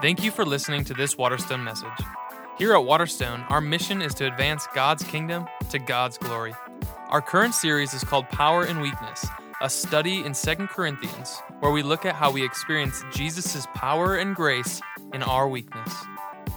Thank 0.00 0.22
you 0.22 0.30
for 0.30 0.44
listening 0.46 0.84
to 0.84 0.94
this 0.94 1.18
Waterstone 1.18 1.64
message. 1.64 1.88
Here 2.56 2.72
at 2.72 2.84
Waterstone, 2.84 3.44
our 3.48 3.60
mission 3.60 4.00
is 4.00 4.14
to 4.14 4.26
advance 4.26 4.68
God's 4.74 5.02
kingdom 5.02 5.46
to 5.70 5.78
God's 5.80 6.18
glory. 6.18 6.54
Our 7.08 7.20
current 7.20 7.54
series 7.54 7.94
is 7.94 8.04
called 8.04 8.28
Power 8.28 8.62
and 8.62 8.80
Weakness, 8.80 9.26
a 9.60 9.68
study 9.68 10.24
in 10.24 10.34
2 10.34 10.68
Corinthians, 10.68 11.42
where 11.58 11.72
we 11.72 11.82
look 11.82 12.06
at 12.06 12.14
how 12.14 12.30
we 12.30 12.44
experience 12.44 13.02
Jesus' 13.12 13.66
power 13.74 14.16
and 14.16 14.36
grace 14.36 14.80
in 15.12 15.24
our 15.24 15.48
weakness. 15.48 15.92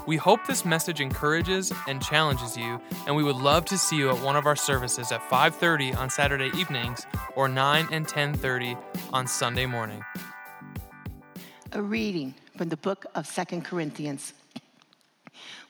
We 0.06 0.18
hope 0.18 0.46
this 0.46 0.66
message 0.66 1.02
encourages 1.02 1.72
and 1.88 2.02
challenges 2.02 2.56
you, 2.56 2.80
and 3.08 3.16
we 3.16 3.24
would 3.24 3.36
love 3.36 3.66
to 3.66 3.78
see 3.78 3.98
you 3.98 4.10
at 4.10 4.22
one 4.22 4.36
of 4.36 4.46
our 4.46 4.56
services 4.56 5.12
at 5.12 5.28
5:30 5.30 5.94
on 5.94 6.10
Saturday 6.10 6.52
evenings 6.56 7.06
or 7.36 7.48
9 7.48 7.88
and 7.92 8.08
10:30 8.08 8.78
on 9.14 9.28
Sunday 9.28 9.66
morning. 9.66 10.04
A 11.74 11.82
reading 11.82 12.36
from 12.58 12.68
the 12.68 12.76
book 12.76 13.06
of 13.16 13.26
Second 13.26 13.64
Corinthians. 13.64 14.34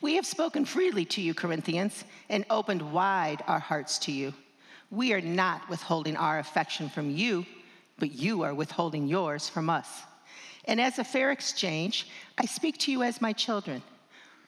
We 0.02 0.16
have 0.16 0.26
spoken 0.26 0.66
freely 0.66 1.06
to 1.06 1.22
you, 1.22 1.36
Corinthians, 1.36 2.06
and 2.28 2.44
opened 2.50 2.82
wide 2.92 3.44
our 3.46 3.60
hearts 3.60 4.00
to 4.00 4.12
you. 4.12 4.34
We 4.90 5.14
are 5.14 5.22
not 5.22 5.70
withholding 5.70 6.18
our 6.18 6.40
affection 6.40 6.90
from 6.90 7.12
you, 7.12 7.46
but 8.00 8.14
you 8.14 8.42
are 8.42 8.56
withholding 8.56 9.08
yours 9.08 9.48
from 9.48 9.70
us. 9.70 9.88
And 10.66 10.82
as 10.82 10.98
a 10.98 11.04
fair 11.04 11.30
exchange, 11.30 12.08
I 12.36 12.48
speak 12.48 12.80
to 12.80 12.92
you 12.92 13.04
as 13.04 13.22
my 13.22 13.32
children. 13.32 13.84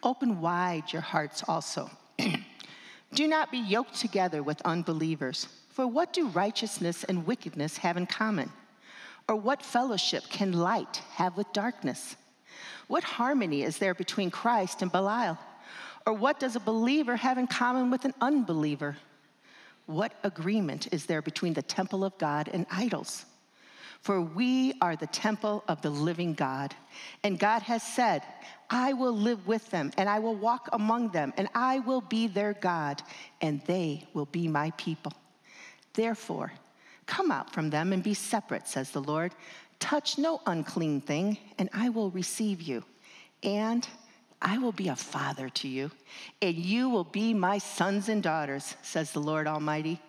Open 0.02 0.42
wide 0.42 0.92
your 0.92 1.04
hearts 1.04 1.44
also. 1.48 1.88
do 3.14 3.28
not 3.28 3.52
be 3.52 3.60
yoked 3.60 3.94
together 3.94 4.42
with 4.42 4.60
unbelievers. 4.66 5.48
For 5.70 5.86
what 5.86 6.14
do 6.14 6.30
righteousness 6.30 7.04
and 7.04 7.28
wickedness 7.28 7.78
have 7.78 7.96
in 7.96 8.08
common? 8.08 8.52
Or 9.28 9.36
what 9.36 9.64
fellowship 9.64 10.24
can 10.30 10.54
light 10.54 11.02
have 11.14 11.38
with 11.38 11.52
darkness? 11.54 12.16
What 12.88 13.04
harmony 13.04 13.64
is 13.64 13.78
there 13.78 13.94
between 13.94 14.32
Christ 14.32 14.82
and 14.82 14.92
Belial? 14.92 15.38
Or 16.06 16.14
what 16.14 16.40
does 16.40 16.56
a 16.56 16.60
believer 16.60 17.16
have 17.16 17.38
in 17.38 17.48
common 17.48 17.90
with 17.90 18.06
an 18.06 18.14
unbeliever? 18.20 18.98
What 19.86 20.14
agreement 20.24 20.90
is 20.92 21.06
there 21.06 21.22
between 21.22 21.54
the 21.54 21.62
temple 21.62 22.04
of 22.04 22.18
God 22.18 22.50
and 22.52 22.66
idols? 22.72 23.26
For 24.02 24.20
we 24.20 24.74
are 24.82 24.98
the 24.98 25.08
temple 25.08 25.64
of 25.70 25.82
the 25.82 25.90
living 25.90 26.34
God. 26.34 26.76
And 27.24 27.40
God 27.40 27.62
has 27.62 27.82
said, 27.82 28.22
I 28.70 28.92
will 28.92 29.14
live 29.14 29.48
with 29.48 29.70
them, 29.70 29.92
and 29.98 30.10
I 30.10 30.20
will 30.20 30.36
walk 30.36 30.68
among 30.74 31.10
them, 31.10 31.32
and 31.38 31.48
I 31.56 31.80
will 31.80 32.02
be 32.02 32.28
their 32.28 32.54
God, 32.54 33.02
and 33.40 33.62
they 33.66 34.06
will 34.14 34.26
be 34.26 34.50
my 34.50 34.72
people. 34.72 35.14
Therefore, 35.94 36.52
come 37.06 37.32
out 37.32 37.54
from 37.54 37.70
them 37.70 37.94
and 37.94 38.04
be 38.04 38.14
separate, 38.14 38.68
says 38.68 38.92
the 38.92 39.02
Lord. 39.02 39.34
Touch 39.80 40.18
no 40.18 40.42
unclean 40.46 41.02
thing, 41.02 41.38
and 41.58 41.70
I 41.74 41.90
will 41.90 42.12
receive 42.12 42.62
you. 42.62 42.84
And 43.44 43.88
I 44.42 44.58
will 44.58 44.72
be 44.72 44.90
a 44.90 44.96
father 44.96 45.50
to 45.50 45.68
you, 45.68 45.92
and 46.42 46.56
you 46.56 46.90
will 46.90 47.06
be 47.06 47.34
my 47.34 47.58
sons 47.58 48.10
and 48.10 48.22
daughters, 48.22 48.76
says 48.82 49.12
the 49.12 49.22
Lord 49.22 49.48
Almighty. 49.48 50.02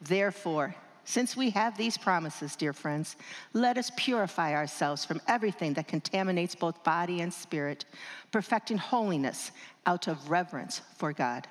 Therefore, 0.00 0.74
since 1.04 1.36
we 1.36 1.50
have 1.50 1.76
these 1.76 1.98
promises, 1.98 2.56
dear 2.56 2.72
friends, 2.72 3.16
let 3.52 3.76
us 3.76 3.90
purify 3.96 4.54
ourselves 4.54 5.04
from 5.04 5.20
everything 5.28 5.74
that 5.74 5.88
contaminates 5.88 6.54
both 6.54 6.82
body 6.84 7.20
and 7.20 7.32
spirit, 7.32 7.84
perfecting 8.30 8.78
holiness 8.78 9.50
out 9.84 10.08
of 10.08 10.30
reverence 10.30 10.80
for 10.96 11.12
God. 11.12 11.46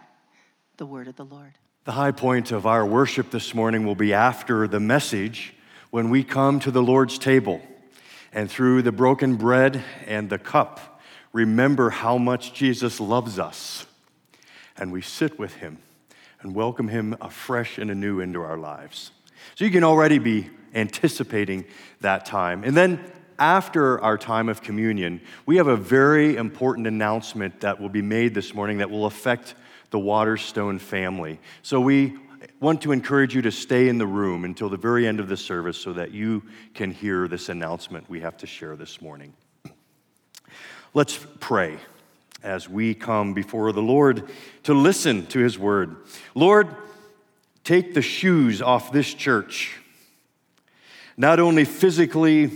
The 0.78 0.86
word 0.86 1.08
of 1.08 1.18
the 1.18 1.26
Lord. 1.26 1.54
The 1.84 1.94
high 1.94 2.12
point 2.12 2.52
of 2.52 2.68
our 2.68 2.86
worship 2.86 3.32
this 3.32 3.56
morning 3.56 3.88
will 3.88 3.96
be 3.96 4.14
after 4.14 4.68
the 4.68 4.80
message 4.80 5.56
when 5.90 6.12
we 6.12 6.24
come 6.24 6.60
to 6.60 6.70
the 6.70 6.84
Lord's 6.84 7.18
table 7.18 7.60
and 8.32 8.52
through 8.52 8.84
the 8.84 8.92
broken 8.92 9.36
bread 9.36 9.84
and 10.06 10.30
the 10.30 10.38
cup 10.38 11.02
remember 11.34 11.90
how 11.90 12.20
much 12.20 12.54
Jesus 12.54 13.00
loves 13.00 13.40
us. 13.40 13.88
And 14.78 14.92
we 14.92 15.02
sit 15.02 15.40
with 15.40 15.56
him 15.56 15.80
and 16.42 16.54
welcome 16.54 16.88
him 16.88 17.18
afresh 17.20 17.80
and 17.80 17.90
anew 17.90 18.20
into 18.20 18.44
our 18.44 18.60
lives. 18.60 19.10
So 19.56 19.66
you 19.66 19.72
can 19.72 19.84
already 19.84 20.20
be 20.20 20.52
anticipating 20.76 21.66
that 22.02 22.28
time. 22.28 22.64
And 22.64 22.78
then 22.78 23.04
after 23.40 24.00
our 24.02 24.20
time 24.20 24.50
of 24.50 24.62
communion, 24.62 25.20
we 25.48 25.58
have 25.58 25.66
a 25.66 25.78
very 25.78 26.36
important 26.36 26.86
announcement 26.86 27.62
that 27.62 27.82
will 27.82 27.90
be 27.90 28.04
made 28.04 28.36
this 28.36 28.54
morning 28.54 28.78
that 28.78 28.92
will 28.92 29.08
affect 29.08 29.56
the 29.92 30.00
Waterstone 30.00 30.80
family. 30.80 31.40
So 31.62 31.80
we 31.80 32.18
want 32.60 32.82
to 32.82 32.92
encourage 32.92 33.36
you 33.36 33.42
to 33.44 33.52
stay 33.52 33.88
in 33.88 33.98
the 33.98 34.08
room 34.08 34.46
until 34.46 34.70
the 34.70 34.78
very 34.78 35.08
end 35.08 35.20
of 35.20 35.28
the 35.28 35.38
service 35.38 35.78
so 35.78 35.94
that 35.94 36.12
you 36.12 36.44
can 36.74 36.92
hear 36.92 37.28
this 37.28 37.50
announcement 37.50 38.10
we 38.10 38.22
have 38.22 38.38
to 38.38 38.48
share 38.48 38.76
this 38.76 39.02
morning. 39.02 39.34
Let's 40.94 41.20
pray 41.40 41.78
as 42.44 42.68
we 42.68 42.94
come 42.94 43.34
before 43.34 43.72
the 43.72 43.82
Lord 43.82 44.30
to 44.64 44.74
listen 44.74 45.26
to 45.28 45.40
his 45.40 45.60
word. 45.60 45.96
Lord, 46.36 46.68
take 47.64 47.94
the 47.94 48.02
shoes 48.02 48.62
off 48.62 48.92
this 48.92 49.14
church, 49.14 49.80
not 51.18 51.40
only 51.40 51.66
physically, 51.66 52.52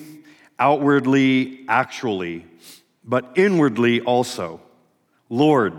outwardly, 0.58 1.66
actually, 1.68 2.46
but 3.04 3.34
inwardly 3.36 4.02
also. 4.02 4.62
Lord, 5.30 5.74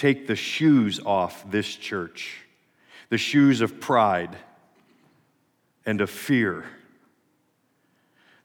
take 0.00 0.26
the 0.26 0.34
shoes 0.34 0.98
off 1.04 1.44
this 1.50 1.76
church, 1.76 2.46
the 3.10 3.18
shoes 3.18 3.60
of 3.60 3.80
pride 3.80 4.34
and 5.84 6.00
of 6.00 6.08
fear, 6.08 6.64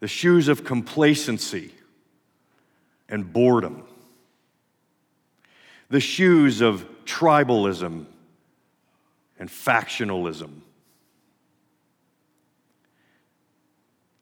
the 0.01 0.07
shoes 0.07 0.49
of 0.49 0.66
complacency 0.66 1.71
and 3.07 3.31
boredom, 3.31 3.85
the 5.88 6.01
shoes 6.01 6.59
of 6.59 6.85
tribalism 7.05 8.05
and 9.39 9.49
factionalism, 9.49 10.59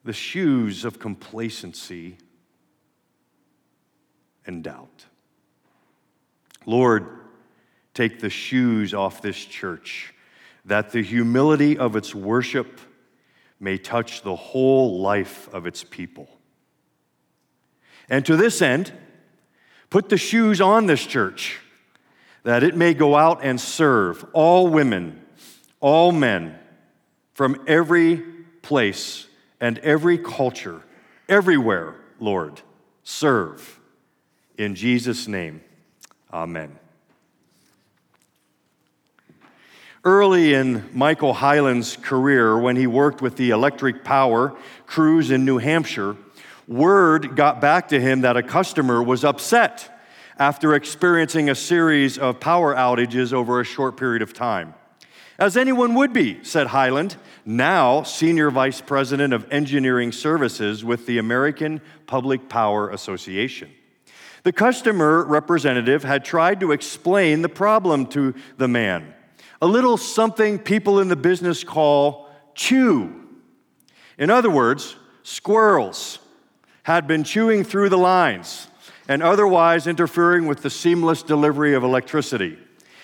the 0.04 0.14
shoes 0.14 0.86
of 0.86 1.00
complacency 1.00 2.16
and 4.46 4.64
doubt. 4.64 5.06
Lord, 6.68 7.23
take 7.94 8.20
the 8.20 8.30
shoes 8.30 8.94
off 8.94 9.22
this 9.22 9.38
church 9.38 10.14
that 10.66 10.92
the 10.92 11.04
humility 11.04 11.78
of 11.78 11.96
its 11.96 12.16
worship 12.16 12.80
may 13.60 13.78
touch 13.78 14.22
the 14.22 14.36
whole 14.36 15.00
life 15.00 15.52
of 15.54 15.68
its 15.68 15.84
people. 15.84 16.28
And 18.10 18.26
to 18.26 18.36
this 18.36 18.62
end, 18.62 18.92
put 19.90 20.10
the 20.10 20.18
shoes 20.18 20.60
on 20.60 20.86
this 20.86 21.06
church 21.06 21.60
that 22.44 22.64
it 22.64 22.76
may 22.76 22.94
go 22.94 23.16
out 23.16 23.40
and 23.44 23.60
serve 23.60 24.26
all 24.34 24.68
women, 24.68 25.22
all 25.80 26.12
men 26.12 26.58
from 27.34 27.62
every 27.68 28.18
place 28.62 29.28
and 29.60 29.80
every 29.80 30.18
culture, 30.18 30.82
everywhere, 31.30 31.96
Lord. 32.20 32.62
Serve. 33.04 33.80
In 34.58 34.76
Jesus' 34.76 35.28
name, 35.28 35.62
amen. 36.32 36.80
Early 40.06 40.54
in 40.54 40.90
Michael 40.92 41.34
Hyland's 41.34 41.96
career, 41.96 42.58
when 42.58 42.76
he 42.76 42.88
worked 42.88 43.22
with 43.22 43.38
the 43.38 43.52
electric 43.52 44.04
power 44.04 44.54
crews 44.86 45.32
in 45.32 45.46
New 45.46 45.60
Hampshire, 45.60 46.18
word 46.68 47.38
got 47.38 47.62
back 47.62 47.88
to 47.88 48.02
him 48.02 48.20
that 48.22 48.36
a 48.36 48.44
customer 48.44 49.02
was 49.02 49.24
upset 49.24 49.90
after 50.38 50.76
experiencing 50.76 51.50
a 51.50 51.56
series 51.56 52.18
of 52.18 52.42
power 52.42 52.76
outages 52.76 53.32
over 53.32 53.62
a 53.62 53.64
short 53.64 53.96
period 53.96 54.22
of 54.22 54.34
time. 54.34 54.74
As 55.40 55.56
anyone 55.56 55.94
would 55.96 56.12
be, 56.12 56.44
said 56.44 56.68
Hyland, 56.68 57.16
now 57.46 58.04
Senior 58.04 58.52
Vice 58.52 58.82
President 58.82 59.34
of 59.34 59.50
Engineering 59.52 60.12
Services 60.12 60.84
with 60.84 61.06
the 61.06 61.18
American 61.18 61.80
Public 62.08 62.50
Power 62.50 62.90
Association. 62.90 63.72
The 64.44 64.52
customer 64.52 65.24
representative 65.24 66.04
had 66.04 66.26
tried 66.26 66.60
to 66.60 66.74
explain 66.74 67.42
the 67.42 67.48
problem 67.48 68.06
to 68.08 68.36
the 68.58 68.68
man, 68.68 69.14
a 69.64 69.68
little 69.74 69.96
something 69.96 70.60
people 70.60 71.00
in 71.00 71.08
the 71.08 71.16
business 71.16 71.64
call 71.64 72.30
chew. 72.54 73.14
In 74.18 74.30
other 74.30 74.50
words, 74.50 74.98
squirrels 75.24 76.20
had 76.84 77.08
been 77.08 77.24
chewing 77.24 77.64
through 77.64 77.88
the 77.88 77.98
lines 77.98 78.68
and 79.08 79.24
otherwise 79.24 79.88
interfering 79.88 80.48
with 80.48 80.64
the 80.64 80.70
seamless 80.70 81.24
delivery 81.24 81.76
of 81.76 81.84
electricity. 81.86 82.58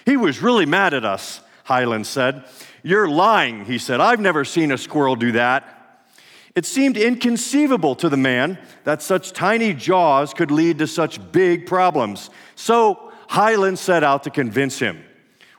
He 0.06 0.18
was 0.18 0.42
really 0.42 0.66
mad 0.66 0.94
at 0.94 1.06
us, 1.06 1.40
Hyland 1.64 2.06
said. 2.06 2.44
You're 2.84 3.08
lying, 3.08 3.64
he 3.64 3.78
said. 3.78 4.02
I've 4.02 4.20
never 4.20 4.44
seen 4.44 4.74
a 4.74 4.78
squirrel 4.78 5.16
do 5.16 5.32
that. 5.32 6.04
It 6.56 6.66
seemed 6.66 6.98
inconceivable 6.98 7.96
to 7.96 8.10
the 8.10 8.18
man 8.18 8.58
that 8.84 9.02
such 9.02 9.32
tiny 9.32 9.74
jaws 9.74 10.34
could 10.34 10.52
lead 10.52 10.80
to 10.80 10.88
such 10.88 11.32
big 11.32 11.68
problems. 11.68 12.30
So 12.56 13.14
Hyland 13.30 13.80
set 13.80 14.04
out 14.04 14.24
to 14.24 14.30
convince 14.30 14.78
him. 14.78 15.06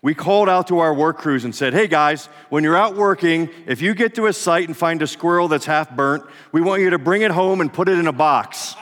We 0.03 0.15
called 0.15 0.49
out 0.49 0.69
to 0.69 0.79
our 0.79 0.95
work 0.95 1.19
crews 1.19 1.45
and 1.45 1.55
said, 1.55 1.75
Hey 1.75 1.87
guys, 1.87 2.27
when 2.49 2.65
you're 2.65 2.77
out 2.77 2.97
working, 2.97 3.51
if 3.67 3.83
you 3.83 3.95
get 3.95 4.15
to 4.15 4.27
a 4.27 4.33
site 4.33 4.67
and 4.67 4.77
find 4.77 5.03
a 5.03 5.07
squirrel 5.07 5.49
that's 5.49 5.67
half 5.67 5.95
burnt, 5.95 6.25
we 6.53 6.63
want 6.63 6.81
you 6.81 6.91
to 6.91 6.99
bring 6.99 7.23
it 7.23 7.31
home 7.31 7.61
and 7.61 7.73
put 7.73 7.89
it 7.89 7.99
in 7.99 8.07
a 8.07 8.13
box. 8.13 8.75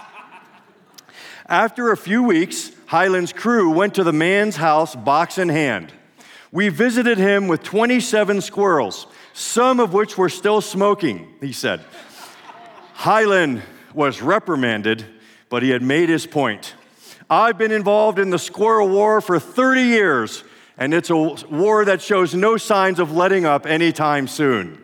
After 1.47 1.91
a 1.91 1.97
few 1.97 2.23
weeks, 2.23 2.71
Hyland's 2.87 3.33
crew 3.33 3.71
went 3.71 3.95
to 3.95 4.05
the 4.05 4.13
man's 4.13 4.57
house, 4.57 4.95
box 4.95 5.39
in 5.39 5.49
hand. 5.49 5.93
We 6.53 6.69
visited 6.69 7.19
him 7.19 7.49
with 7.49 7.63
27 7.63 8.41
squirrels, 8.41 9.07
some 9.33 9.81
of 9.81 9.93
which 9.93 10.17
were 10.17 10.29
still 10.29 10.61
smoking, 10.61 11.29
he 11.41 11.53
said. 11.53 11.81
Highland 12.95 13.63
was 13.93 14.23
reprimanded, 14.23 15.05
but 15.49 15.63
he 15.63 15.71
had 15.71 15.83
made 15.83 16.09
his 16.09 16.27
point. 16.27 16.75
I've 17.29 17.59
been 17.59 17.73
involved 17.73 18.19
in 18.19 18.31
the 18.31 18.39
squirrel 18.39 18.89
war 18.89 19.21
for 19.21 19.39
30 19.39 19.83
years, 19.83 20.45
and 20.79 20.95
it's 20.95 21.11
a 21.11 21.17
war 21.17 21.85
that 21.85 22.01
shows 22.01 22.35
no 22.35 22.57
signs 22.57 23.01
of 23.01 23.13
letting 23.13 23.45
up 23.45 23.67
anytime 23.67 24.29
soon. 24.29 24.81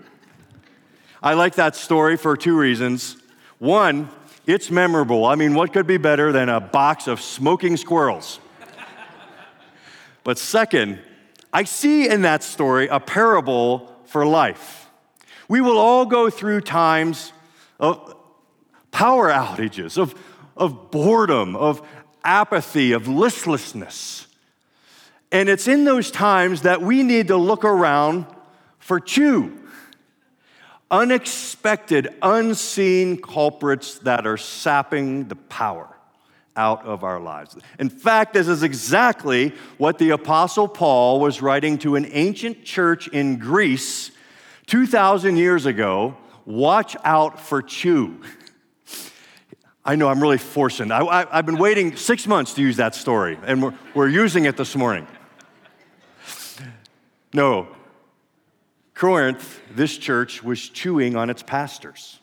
I 1.22 1.34
like 1.34 1.54
that 1.54 1.76
story 1.76 2.16
for 2.16 2.36
two 2.36 2.58
reasons. 2.58 3.16
One, 3.58 4.10
it's 4.44 4.70
memorable. 4.70 5.24
I 5.24 5.36
mean, 5.36 5.54
what 5.54 5.72
could 5.72 5.86
be 5.86 5.96
better 5.96 6.32
than 6.32 6.48
a 6.48 6.60
box 6.60 7.06
of 7.06 7.20
smoking 7.20 7.76
squirrels? 7.76 8.40
but 10.24 10.36
second, 10.36 10.98
I 11.52 11.62
see 11.62 12.08
in 12.08 12.22
that 12.22 12.42
story 12.42 12.88
a 12.88 12.98
parable 12.98 13.90
for 14.06 14.26
life. 14.26 14.90
We 15.48 15.60
will 15.60 15.78
all 15.78 16.06
go 16.06 16.28
through 16.28 16.62
times 16.62 17.32
of 17.78 18.16
power 18.90 19.30
outages, 19.30 19.96
of, 19.96 20.14
of 20.56 20.90
boredom, 20.90 21.54
of 21.54 21.86
apathy, 22.24 22.92
of 22.92 23.06
listlessness. 23.06 24.26
And 25.34 25.48
it's 25.48 25.66
in 25.66 25.84
those 25.84 26.12
times 26.12 26.62
that 26.62 26.80
we 26.80 27.02
need 27.02 27.26
to 27.26 27.36
look 27.36 27.64
around 27.64 28.24
for 28.78 29.00
chew 29.00 29.60
unexpected, 30.90 32.14
unseen 32.22 33.20
culprits 33.20 33.98
that 34.00 34.28
are 34.28 34.36
sapping 34.36 35.26
the 35.26 35.34
power 35.34 35.88
out 36.54 36.84
of 36.84 37.02
our 37.02 37.18
lives. 37.18 37.56
In 37.80 37.88
fact, 37.88 38.32
this 38.32 38.46
is 38.46 38.62
exactly 38.62 39.52
what 39.76 39.98
the 39.98 40.10
Apostle 40.10 40.68
Paul 40.68 41.18
was 41.18 41.42
writing 41.42 41.78
to 41.78 41.96
an 41.96 42.06
ancient 42.12 42.64
church 42.64 43.08
in 43.08 43.38
Greece 43.38 44.12
2,000 44.66 45.36
years 45.36 45.66
ago. 45.66 46.16
Watch 46.46 46.96
out 47.02 47.40
for 47.40 47.60
chew. 47.60 48.20
I 49.84 49.96
know 49.96 50.08
I'm 50.08 50.20
really 50.20 50.38
forcing. 50.38 50.92
I, 50.92 51.26
have 51.30 51.44
been 51.44 51.58
waiting 51.58 51.96
six 51.96 52.28
months 52.28 52.54
to 52.54 52.62
use 52.62 52.76
that 52.76 52.94
story, 52.94 53.36
and 53.44 53.64
we're, 53.64 53.74
we're 53.94 54.08
using 54.08 54.44
it 54.44 54.56
this 54.56 54.76
morning. 54.76 55.08
No, 57.34 57.66
Corinth, 58.94 59.60
this 59.74 59.98
church, 59.98 60.44
was 60.44 60.68
chewing 60.68 61.16
on 61.16 61.30
its 61.30 61.42
pastors. 61.42 62.20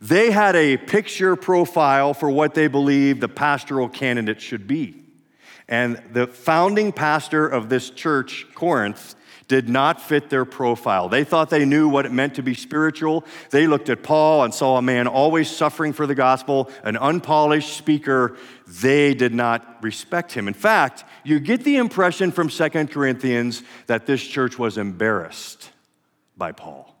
They 0.00 0.32
had 0.32 0.56
a 0.56 0.76
picture 0.76 1.36
profile 1.36 2.12
for 2.12 2.28
what 2.28 2.54
they 2.54 2.66
believed 2.66 3.20
the 3.20 3.28
pastoral 3.28 3.88
candidate 3.88 4.40
should 4.40 4.66
be. 4.66 5.04
And 5.68 6.02
the 6.12 6.26
founding 6.26 6.90
pastor 6.90 7.46
of 7.46 7.68
this 7.68 7.88
church, 7.90 8.46
Corinth, 8.52 9.14
did 9.50 9.68
not 9.68 10.00
fit 10.00 10.30
their 10.30 10.44
profile. 10.44 11.08
They 11.08 11.24
thought 11.24 11.50
they 11.50 11.64
knew 11.64 11.88
what 11.88 12.06
it 12.06 12.12
meant 12.12 12.36
to 12.36 12.42
be 12.42 12.54
spiritual. 12.54 13.24
They 13.50 13.66
looked 13.66 13.88
at 13.88 14.04
Paul 14.04 14.44
and 14.44 14.54
saw 14.54 14.76
a 14.76 14.82
man 14.82 15.08
always 15.08 15.50
suffering 15.50 15.92
for 15.92 16.06
the 16.06 16.14
gospel, 16.14 16.70
an 16.84 16.96
unpolished 16.96 17.76
speaker. 17.76 18.36
They 18.68 19.12
did 19.12 19.34
not 19.34 19.82
respect 19.82 20.30
him. 20.30 20.46
In 20.46 20.54
fact, 20.54 21.02
you 21.24 21.40
get 21.40 21.64
the 21.64 21.78
impression 21.78 22.30
from 22.30 22.48
Second 22.48 22.92
Corinthians 22.92 23.64
that 23.88 24.06
this 24.06 24.22
church 24.22 24.56
was 24.56 24.78
embarrassed 24.78 25.70
by 26.36 26.52
Paul. 26.52 26.94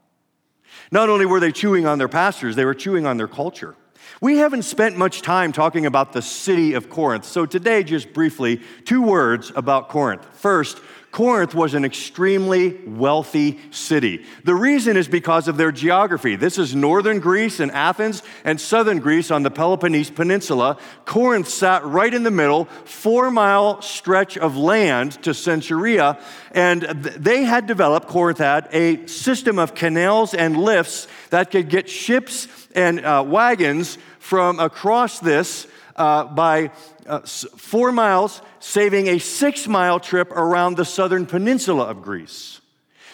Not 0.90 1.08
only 1.08 1.26
were 1.26 1.38
they 1.38 1.52
chewing 1.52 1.86
on 1.86 1.98
their 1.98 2.08
pastors, 2.08 2.56
they 2.56 2.64
were 2.64 2.74
chewing 2.74 3.06
on 3.06 3.16
their 3.16 3.28
culture. 3.28 3.76
We 4.20 4.38
haven't 4.38 4.64
spent 4.64 4.96
much 4.96 5.22
time 5.22 5.52
talking 5.52 5.86
about 5.86 6.12
the 6.12 6.20
city 6.20 6.74
of 6.74 6.90
Corinth. 6.90 7.26
So 7.26 7.46
today, 7.46 7.84
just 7.84 8.12
briefly, 8.12 8.60
two 8.84 9.02
words 9.02 9.52
about 9.54 9.88
Corinth. 9.88 10.26
First, 10.32 10.80
Corinth 11.10 11.54
was 11.56 11.74
an 11.74 11.84
extremely 11.84 12.78
wealthy 12.86 13.58
city. 13.72 14.24
The 14.44 14.54
reason 14.54 14.96
is 14.96 15.08
because 15.08 15.48
of 15.48 15.56
their 15.56 15.72
geography. 15.72 16.36
This 16.36 16.56
is 16.56 16.74
northern 16.74 17.18
Greece 17.18 17.58
and 17.58 17.72
Athens, 17.72 18.22
and 18.44 18.60
southern 18.60 19.00
Greece 19.00 19.30
on 19.32 19.42
the 19.42 19.50
Peloponnese 19.50 20.10
Peninsula. 20.10 20.78
Corinth 21.04 21.48
sat 21.48 21.84
right 21.84 22.14
in 22.14 22.22
the 22.22 22.30
middle, 22.30 22.66
four 22.84 23.30
mile 23.30 23.82
stretch 23.82 24.38
of 24.38 24.56
land 24.56 25.20
to 25.24 25.34
Caesarea, 25.34 26.18
and 26.52 26.82
they 26.82 27.42
had 27.42 27.66
developed, 27.66 28.06
Corinth 28.06 28.38
had, 28.38 28.68
a 28.72 29.04
system 29.06 29.58
of 29.58 29.74
canals 29.74 30.32
and 30.32 30.56
lifts 30.56 31.08
that 31.30 31.50
could 31.50 31.68
get 31.68 31.88
ships 31.88 32.46
and 32.74 33.04
uh, 33.04 33.24
wagons 33.26 33.98
from 34.20 34.60
across 34.60 35.18
this 35.18 35.66
uh, 36.00 36.24
by 36.24 36.70
uh, 37.06 37.20
four 37.20 37.92
miles, 37.92 38.40
saving 38.58 39.08
a 39.08 39.18
six 39.18 39.68
mile 39.68 40.00
trip 40.00 40.30
around 40.30 40.78
the 40.78 40.84
southern 40.84 41.26
peninsula 41.26 41.84
of 41.84 42.00
Greece. 42.00 42.62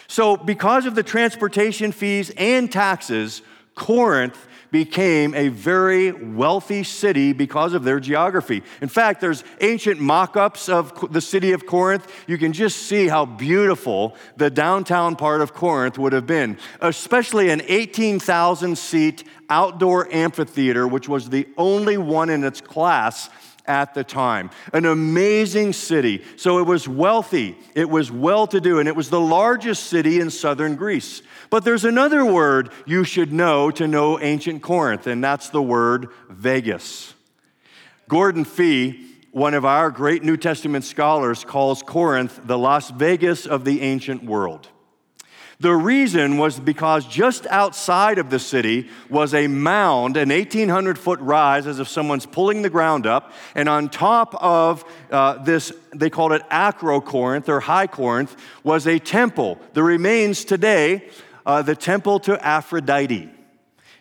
So, 0.07 0.37
because 0.37 0.85
of 0.85 0.95
the 0.95 1.03
transportation 1.03 1.91
fees 1.91 2.31
and 2.37 2.71
taxes, 2.71 3.41
Corinth 3.75 4.37
became 4.71 5.33
a 5.33 5.49
very 5.49 6.11
wealthy 6.11 6.83
city 6.83 7.33
because 7.33 7.73
of 7.73 7.83
their 7.83 7.99
geography. 7.99 8.63
In 8.81 8.89
fact, 8.89 9.21
there's 9.21 9.43
ancient 9.61 9.99
mock 9.99 10.35
ups 10.35 10.69
of 10.69 11.11
the 11.11 11.21
city 11.21 11.51
of 11.53 11.65
Corinth. 11.65 12.07
You 12.27 12.37
can 12.37 12.53
just 12.53 12.83
see 12.83 13.07
how 13.07 13.25
beautiful 13.25 14.15
the 14.35 14.49
downtown 14.49 15.15
part 15.15 15.41
of 15.41 15.53
Corinth 15.53 15.97
would 15.97 16.13
have 16.13 16.27
been, 16.27 16.57
especially 16.81 17.49
an 17.49 17.61
18,000 17.67 18.77
seat 18.77 19.23
outdoor 19.49 20.11
amphitheater, 20.13 20.87
which 20.87 21.07
was 21.07 21.29
the 21.29 21.47
only 21.57 21.97
one 21.97 22.29
in 22.29 22.43
its 22.43 22.61
class 22.61 23.29
at 23.67 23.93
the 23.93 24.03
time. 24.03 24.49
An 24.73 24.85
amazing 24.85 25.73
city. 25.73 26.23
So 26.37 26.59
it 26.59 26.63
was 26.63 26.87
wealthy, 26.87 27.57
it 27.75 27.89
was 27.89 28.11
well 28.11 28.47
to 28.47 28.61
do, 28.61 28.79
and 28.79 28.87
it 28.87 28.95
was 28.95 29.09
the 29.09 29.19
largest 29.19 29.83
city 29.83 30.19
in 30.19 30.29
southern 30.29 30.75
Greece. 30.75 31.21
But 31.49 31.63
there's 31.63 31.85
another 31.85 32.25
word 32.25 32.71
you 32.85 33.03
should 33.03 33.31
know 33.31 33.71
to 33.71 33.87
know 33.87 34.19
ancient 34.19 34.61
Corinth, 34.61 35.07
and 35.07 35.23
that's 35.23 35.49
the 35.49 35.61
word 35.61 36.09
Vegas. 36.29 37.13
Gordon 38.07 38.45
Fee, 38.45 39.05
one 39.31 39.53
of 39.53 39.65
our 39.65 39.91
great 39.91 40.23
New 40.23 40.37
Testament 40.37 40.85
scholars, 40.85 41.43
calls 41.43 41.83
Corinth 41.83 42.39
the 42.43 42.57
Las 42.57 42.89
Vegas 42.91 43.45
of 43.45 43.65
the 43.65 43.81
ancient 43.81 44.23
world. 44.23 44.69
The 45.59 45.73
reason 45.73 46.37
was 46.37 46.59
because 46.59 47.07
just 47.07 47.47
outside 47.47 48.19
of 48.19 48.29
the 48.29 48.37
city 48.37 48.89
was 49.09 49.33
a 49.33 49.47
mound, 49.47 50.15
an 50.15 50.29
1,800 50.29 50.99
foot 50.99 51.19
rise, 51.19 51.65
as 51.65 51.79
if 51.79 51.87
someone's 51.87 52.27
pulling 52.27 52.61
the 52.61 52.69
ground 52.69 53.07
up. 53.07 53.33
And 53.55 53.67
on 53.67 53.89
top 53.89 54.35
of 54.35 54.85
uh, 55.09 55.43
this, 55.43 55.71
they 55.95 56.11
called 56.11 56.33
it 56.33 56.43
Acro 56.51 57.01
Corinth 57.01 57.49
or 57.49 57.59
High 57.59 57.87
Corinth, 57.87 58.35
was 58.63 58.85
a 58.85 58.99
temple. 58.99 59.59
The 59.73 59.81
remains 59.81 60.45
today, 60.45 61.09
uh, 61.47 61.61
the 61.61 61.75
temple 61.75 62.19
to 62.19 62.45
Aphrodite. 62.45 63.31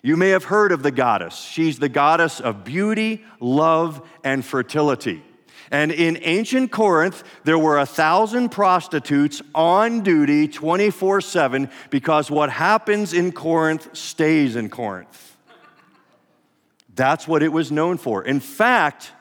You 0.02 0.16
may 0.16 0.30
have 0.30 0.44
heard 0.44 0.72
of 0.72 0.82
the 0.82 0.90
goddess. 0.90 1.36
She's 1.36 1.78
the 1.78 1.88
goddess 1.88 2.40
of 2.40 2.64
beauty, 2.64 3.24
love, 3.40 4.06
and 4.24 4.44
fertility. 4.44 5.22
And 5.70 5.90
in 5.90 6.18
ancient 6.22 6.70
Corinth, 6.70 7.22
there 7.44 7.58
were 7.58 7.78
a 7.78 7.86
thousand 7.86 8.50
prostitutes 8.50 9.42
on 9.54 10.02
duty 10.02 10.48
24 10.48 11.20
7 11.20 11.70
because 11.90 12.30
what 12.30 12.50
happens 12.50 13.12
in 13.12 13.32
Corinth 13.32 13.96
stays 13.96 14.56
in 14.56 14.68
Corinth. 14.68 15.36
That's 16.94 17.28
what 17.28 17.42
it 17.42 17.52
was 17.52 17.70
known 17.70 17.98
for. 17.98 18.24
In 18.24 18.40
fact, 18.40 19.12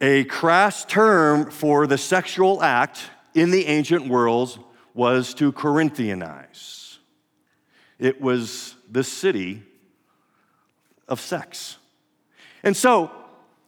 a 0.00 0.24
crass 0.24 0.84
term 0.84 1.50
for 1.50 1.86
the 1.86 1.98
sexual 1.98 2.62
act 2.62 3.02
in 3.34 3.50
the 3.50 3.66
ancient 3.66 4.06
world 4.06 4.58
was 4.94 5.34
to 5.34 5.52
Corinthianize. 5.52 6.98
It 7.98 8.20
was 8.20 8.76
the 8.90 9.04
city 9.04 9.62
of 11.08 11.20
sex. 11.20 11.76
And 12.62 12.76
so, 12.76 13.10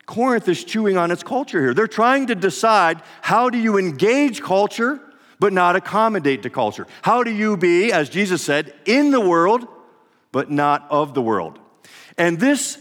Corinth 0.06 0.48
is 0.48 0.62
chewing 0.62 0.96
on 0.96 1.10
its 1.10 1.24
culture 1.24 1.60
here. 1.60 1.74
They're 1.74 1.88
trying 1.88 2.28
to 2.28 2.34
decide 2.34 3.02
how 3.22 3.50
do 3.50 3.58
you 3.58 3.76
engage 3.76 4.40
culture 4.40 5.00
but 5.38 5.52
not 5.52 5.76
accommodate 5.76 6.44
to 6.44 6.50
culture? 6.50 6.86
How 7.02 7.24
do 7.24 7.30
you 7.30 7.56
be, 7.56 7.92
as 7.92 8.08
Jesus 8.08 8.42
said, 8.42 8.72
in 8.84 9.10
the 9.10 9.20
world 9.20 9.66
but 10.32 10.50
not 10.50 10.86
of 10.90 11.12
the 11.12 11.22
world? 11.22 11.58
And 12.16 12.38
this 12.38 12.78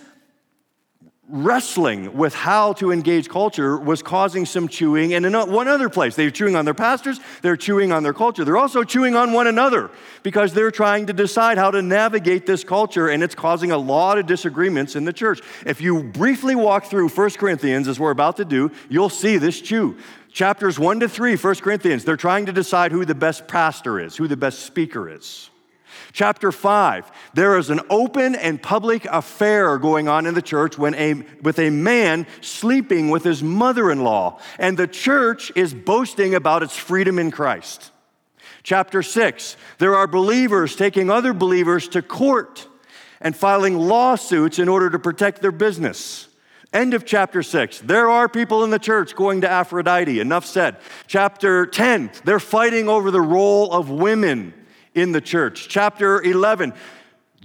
wrestling 1.28 2.16
with 2.16 2.36
how 2.36 2.74
to 2.74 2.92
engage 2.92 3.30
culture 3.30 3.78
was 3.78 4.04
causing 4.04 4.46
some 4.46 4.68
chewing. 4.68 5.14
And 5.14 5.26
in 5.26 5.34
one 5.34 5.68
other 5.68 5.90
place, 5.90 6.16
they 6.16 6.26
were 6.26 6.32
chewing 6.32 6.56
on 6.56 6.66
their 6.66 6.76
pastors, 6.76 7.20
they're 7.42 7.58
chewing 7.58 7.92
on 7.92 8.04
their 8.04 8.14
culture. 8.14 8.46
They're 8.46 8.58
also 8.58 8.84
chewing 8.84 9.16
on 9.16 9.34
one 9.34 9.48
another 9.48 9.90
because 10.22 10.54
they're 10.54 10.72
trying 10.72 11.08
to 11.08 11.14
decide 11.14 11.58
how 11.58 11.72
to 11.72 11.82
navigate 11.82 12.46
this 12.46 12.64
culture, 12.64 13.08
and 13.08 13.24
it's 13.24 13.36
causing 13.36 13.72
a 13.72 13.78
lot 13.78 14.20
of 14.20 14.28
disagreements 14.28 14.96
in 14.96 15.06
the 15.06 15.14
church. 15.14 15.42
If 15.66 15.82
you 15.82 16.04
briefly 16.04 16.54
walk 16.54 16.86
through 16.86 17.10
1 17.10 17.30
Corinthians, 17.32 17.88
as 17.88 18.00
we're 18.00 18.12
about 18.12 18.38
to 18.38 18.46
do, 18.46 18.72
you'll 18.90 19.10
see 19.10 19.38
this 19.38 19.60
chew. 19.60 19.98
Chapters 20.32 20.78
1 20.78 21.00
to 21.00 21.10
3, 21.10 21.38
1 21.38 21.56
Corinthians, 21.56 22.04
they're 22.04 22.18
trying 22.18 22.46
to 22.46 22.52
decide 22.52 22.92
who 22.92 23.04
the 23.06 23.16
best 23.16 23.48
pastor 23.48 24.00
is, 24.00 24.16
who 24.16 24.28
the 24.28 24.38
best 24.38 24.60
speaker 24.60 25.10
is. 25.10 25.50
Chapter 26.16 26.54
5, 26.54 27.12
there 27.34 27.58
is 27.58 27.70
an 27.70 27.82
open 27.90 28.36
and 28.36 28.64
public 28.64 29.04
affair 29.04 29.78
going 29.78 30.08
on 30.08 30.26
in 30.26 30.34
the 30.34 30.42
church 30.42 30.78
when 30.78 30.96
a, 30.96 31.16
with 31.42 31.60
a 31.60 31.70
man 31.70 32.26
sleeping 32.40 33.10
with 33.10 33.26
his 33.26 33.44
mother 33.44 33.92
in 33.92 34.02
law, 34.02 34.40
and 34.58 34.78
the 34.78 34.88
church 34.88 35.52
is 35.58 35.74
boasting 35.74 36.34
about 36.34 36.64
its 36.64 36.78
freedom 36.78 37.20
in 37.20 37.32
Christ. 37.32 37.92
Chapter 38.64 39.04
6, 39.04 39.58
there 39.78 39.94
are 39.94 40.08
believers 40.08 40.78
taking 40.78 41.10
other 41.10 41.34
believers 41.34 41.90
to 41.90 42.02
court 42.02 42.66
and 43.20 43.36
filing 43.36 43.78
lawsuits 43.78 44.58
in 44.58 44.70
order 44.70 44.90
to 44.90 44.98
protect 44.98 45.42
their 45.42 45.52
business. 45.52 46.30
End 46.72 46.94
of 46.94 47.06
chapter 47.06 47.44
6. 47.44 47.82
There 47.82 48.10
are 48.10 48.30
people 48.30 48.64
in 48.64 48.70
the 48.70 48.80
church 48.80 49.18
going 49.18 49.42
to 49.42 49.50
Aphrodite. 49.50 50.22
Enough 50.22 50.46
said. 50.46 50.78
Chapter 51.08 51.66
10, 51.66 52.10
they're 52.24 52.40
fighting 52.40 52.88
over 52.88 53.12
the 53.12 53.20
role 53.20 53.74
of 53.74 53.90
women 53.90 54.54
in 54.96 55.12
the 55.12 55.22
church. 55.22 55.68
Chapter 55.70 56.22
11, 56.22 56.74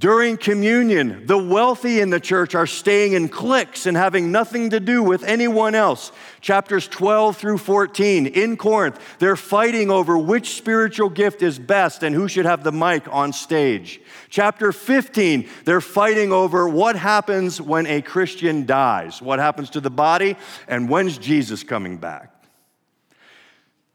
during 0.00 0.38
communion, 0.38 1.26
the 1.26 1.37
wealthy 1.37 2.00
in 2.00 2.09
the 2.09 2.19
church 2.19 2.54
are 2.54 2.66
staying 2.66 3.12
in 3.12 3.28
cliques 3.28 3.85
and 3.85 3.95
having 3.95 4.33
nothing 4.33 4.71
to 4.71 4.80
do 4.80 5.02
with 5.02 5.23
anyone 5.25 5.75
else. 5.75 6.11
Chapters 6.40 6.88
12 6.88 7.37
through 7.37 7.59
14, 7.59 8.26
in 8.26 8.57
Corinth, 8.57 8.99
they're 9.19 9.37
fighting 9.37 9.90
over 9.90 10.16
which 10.16 10.57
spiritual 10.57 11.11
gift 11.11 11.42
is 11.42 11.59
best 11.59 12.02
and 12.02 12.14
who 12.14 12.28
should 12.28 12.47
have 12.47 12.64
the 12.64 12.73
mic 12.73 13.07
on 13.12 13.35
stage. 13.35 14.00
Chapter 14.30 14.73
15, 14.73 15.47
they're 15.66 15.83
fighting 15.83 16.33
over 16.33 16.66
what 16.66 16.97
happens 16.97 17.61
when 17.61 17.87
a 17.87 18.00
Christian 18.00 18.64
dies, 18.64 19.21
what 19.21 19.38
happens 19.38 19.69
to 19.69 19.83
the 19.83 19.90
body, 19.90 20.35
and 20.66 20.88
when's 20.88 21.19
Jesus 21.19 21.62
coming 21.62 21.99
back. 21.99 22.33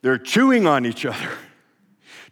They're 0.03 0.19
chewing 0.19 0.67
on 0.67 0.85
each 0.85 1.03
other 1.03 1.31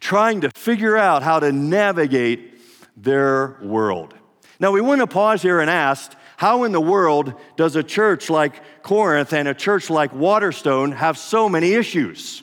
trying 0.04 0.42
to 0.42 0.50
figure 0.54 0.98
out 0.98 1.22
how 1.22 1.40
to 1.40 1.50
navigate 1.50 2.60
their 2.94 3.58
world. 3.62 4.12
Now, 4.60 4.70
we 4.70 4.82
want 4.82 5.00
to 5.00 5.06
pause 5.06 5.40
here 5.40 5.60
and 5.60 5.70
ask 5.70 6.12
how 6.36 6.64
in 6.64 6.72
the 6.72 6.80
world 6.80 7.32
does 7.56 7.74
a 7.74 7.82
church 7.82 8.28
like 8.28 8.82
Corinth 8.82 9.32
and 9.32 9.48
a 9.48 9.54
church 9.54 9.88
like 9.88 10.12
Waterstone 10.12 10.92
have 10.92 11.16
so 11.16 11.48
many 11.48 11.72
issues? 11.72 12.42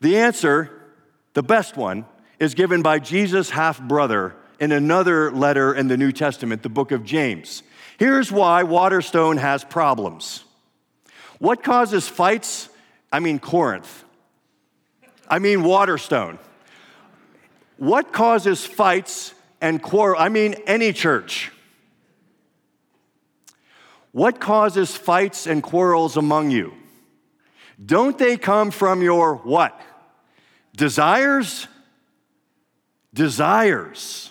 The 0.00 0.16
answer, 0.16 0.70
the 1.34 1.42
best 1.42 1.76
one, 1.76 2.06
is 2.38 2.54
given 2.54 2.80
by 2.80 2.98
Jesus' 2.98 3.50
half 3.50 3.78
brother 3.78 4.34
in 4.58 4.72
another 4.72 5.30
letter 5.30 5.74
in 5.74 5.88
the 5.88 5.98
New 5.98 6.12
Testament, 6.12 6.62
the 6.62 6.70
book 6.70 6.92
of 6.92 7.04
James. 7.04 7.62
Here's 7.98 8.32
why 8.32 8.62
Waterstone 8.62 9.36
has 9.36 9.64
problems. 9.64 10.44
What 11.38 11.62
causes 11.62 12.08
fights? 12.08 12.70
I 13.12 13.20
mean, 13.20 13.38
Corinth. 13.38 14.04
I 15.30 15.38
mean 15.38 15.62
Waterstone. 15.62 16.38
What 17.76 18.12
causes 18.12 18.66
fights 18.66 19.32
and 19.60 19.80
quarrel? 19.80 20.20
I 20.20 20.28
mean 20.28 20.54
any 20.66 20.92
church. 20.92 21.52
What 24.12 24.40
causes 24.40 24.96
fights 24.96 25.46
and 25.46 25.62
quarrels 25.62 26.16
among 26.16 26.50
you? 26.50 26.74
Don't 27.82 28.18
they 28.18 28.36
come 28.36 28.72
from 28.72 29.02
your 29.02 29.36
what? 29.36 29.80
Desires? 30.76 31.68
Desires. 33.14 34.30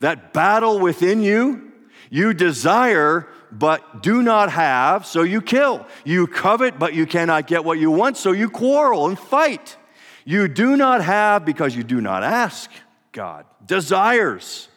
That 0.00 0.32
battle 0.32 0.80
within 0.80 1.22
you, 1.22 1.72
you 2.10 2.34
desire 2.34 3.28
but 3.58 4.02
do 4.02 4.22
not 4.22 4.50
have, 4.50 5.06
so 5.06 5.22
you 5.22 5.40
kill. 5.40 5.86
You 6.04 6.26
covet, 6.26 6.78
but 6.78 6.94
you 6.94 7.06
cannot 7.06 7.46
get 7.46 7.64
what 7.64 7.78
you 7.78 7.90
want, 7.90 8.16
so 8.16 8.32
you 8.32 8.50
quarrel 8.50 9.06
and 9.06 9.18
fight. 9.18 9.76
You 10.24 10.48
do 10.48 10.76
not 10.76 11.02
have 11.02 11.44
because 11.44 11.76
you 11.76 11.84
do 11.84 12.00
not 12.00 12.22
ask 12.22 12.70
God. 13.12 13.46
Desires. 13.64 14.68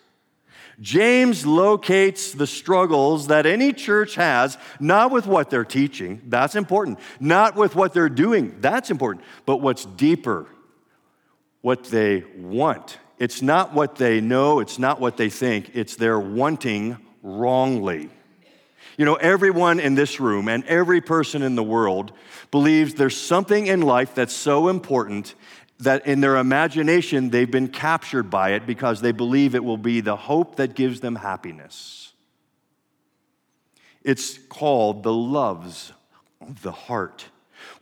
James 0.80 1.46
locates 1.46 2.34
the 2.34 2.46
struggles 2.46 3.28
that 3.28 3.48
any 3.48 3.74
church 3.74 4.14
has, 4.16 4.60
not 4.80 5.12
with 5.12 5.26
what 5.26 5.50
they're 5.50 5.66
teaching, 5.66 6.22
that's 6.28 6.56
important, 6.56 7.00
not 7.20 7.56
with 7.56 7.76
what 7.76 7.94
they're 7.94 8.10
doing, 8.10 8.56
that's 8.62 8.92
important, 8.92 9.26
but 9.48 9.58
what's 9.58 9.86
deeper, 9.86 10.46
what 11.62 11.86
they 11.86 12.24
want. 12.38 13.00
It's 13.18 13.42
not 13.42 13.74
what 13.74 13.96
they 13.96 14.22
know, 14.22 14.60
it's 14.60 14.78
not 14.78 15.00
what 15.00 15.18
they 15.18 15.32
think, 15.32 15.72
it's 15.74 15.96
their 15.96 16.20
wanting 16.20 16.98
wrongly. 17.24 18.12
You 18.98 19.06
know, 19.06 19.16
everyone 19.16 19.80
in 19.80 19.94
this 19.94 20.20
room 20.20 20.48
and 20.48 20.66
every 20.66 21.02
person 21.02 21.44
in 21.44 21.56
the 21.56 21.64
world 21.64 22.12
believes 22.50 22.96
there's 22.96 23.16
something 23.16 23.68
in 23.68 23.82
life 23.82 24.16
that's 24.16 24.34
so 24.34 24.70
important 24.70 25.36
that 25.80 26.08
in 26.08 26.20
their 26.20 26.38
imagination 26.38 27.30
they've 27.30 27.50
been 27.50 27.68
captured 27.68 28.32
by 28.32 28.54
it 28.54 28.66
because 28.66 29.02
they 29.02 29.12
believe 29.12 29.54
it 29.54 29.64
will 29.64 29.78
be 29.78 30.02
the 30.02 30.16
hope 30.16 30.56
that 30.56 30.74
gives 30.74 31.00
them 31.00 31.16
happiness. 31.16 32.14
It's 34.04 34.40
called 34.50 35.04
the 35.04 35.14
loves 35.14 35.94
of 36.42 36.64
the 36.64 36.72
heart. 36.72 37.26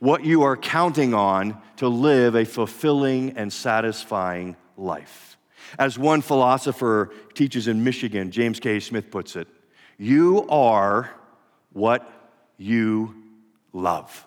What 0.00 0.24
you 0.24 0.42
are 0.42 0.56
counting 0.56 1.14
on 1.14 1.60
to 1.76 1.88
live 1.88 2.34
a 2.34 2.44
fulfilling 2.44 3.38
and 3.38 3.50
satisfying 3.50 4.56
life. 4.76 5.38
As 5.78 5.98
one 5.98 6.20
philosopher 6.20 7.10
teaches 7.34 7.68
in 7.68 7.84
Michigan, 7.84 8.30
James 8.30 8.60
K. 8.60 8.80
Smith 8.80 9.10
puts 9.10 9.36
it, 9.36 9.48
you 9.98 10.46
are 10.48 11.10
what 11.72 12.10
you 12.58 13.14
love. 13.72 14.26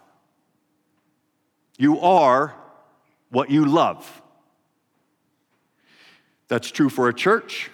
You 1.77 1.99
are 1.99 2.53
what 3.29 3.49
you 3.49 3.65
love. 3.65 4.21
That's 6.47 6.71
true 6.71 6.89
for 6.89 7.09
a 7.09 7.13
church. 7.13 7.69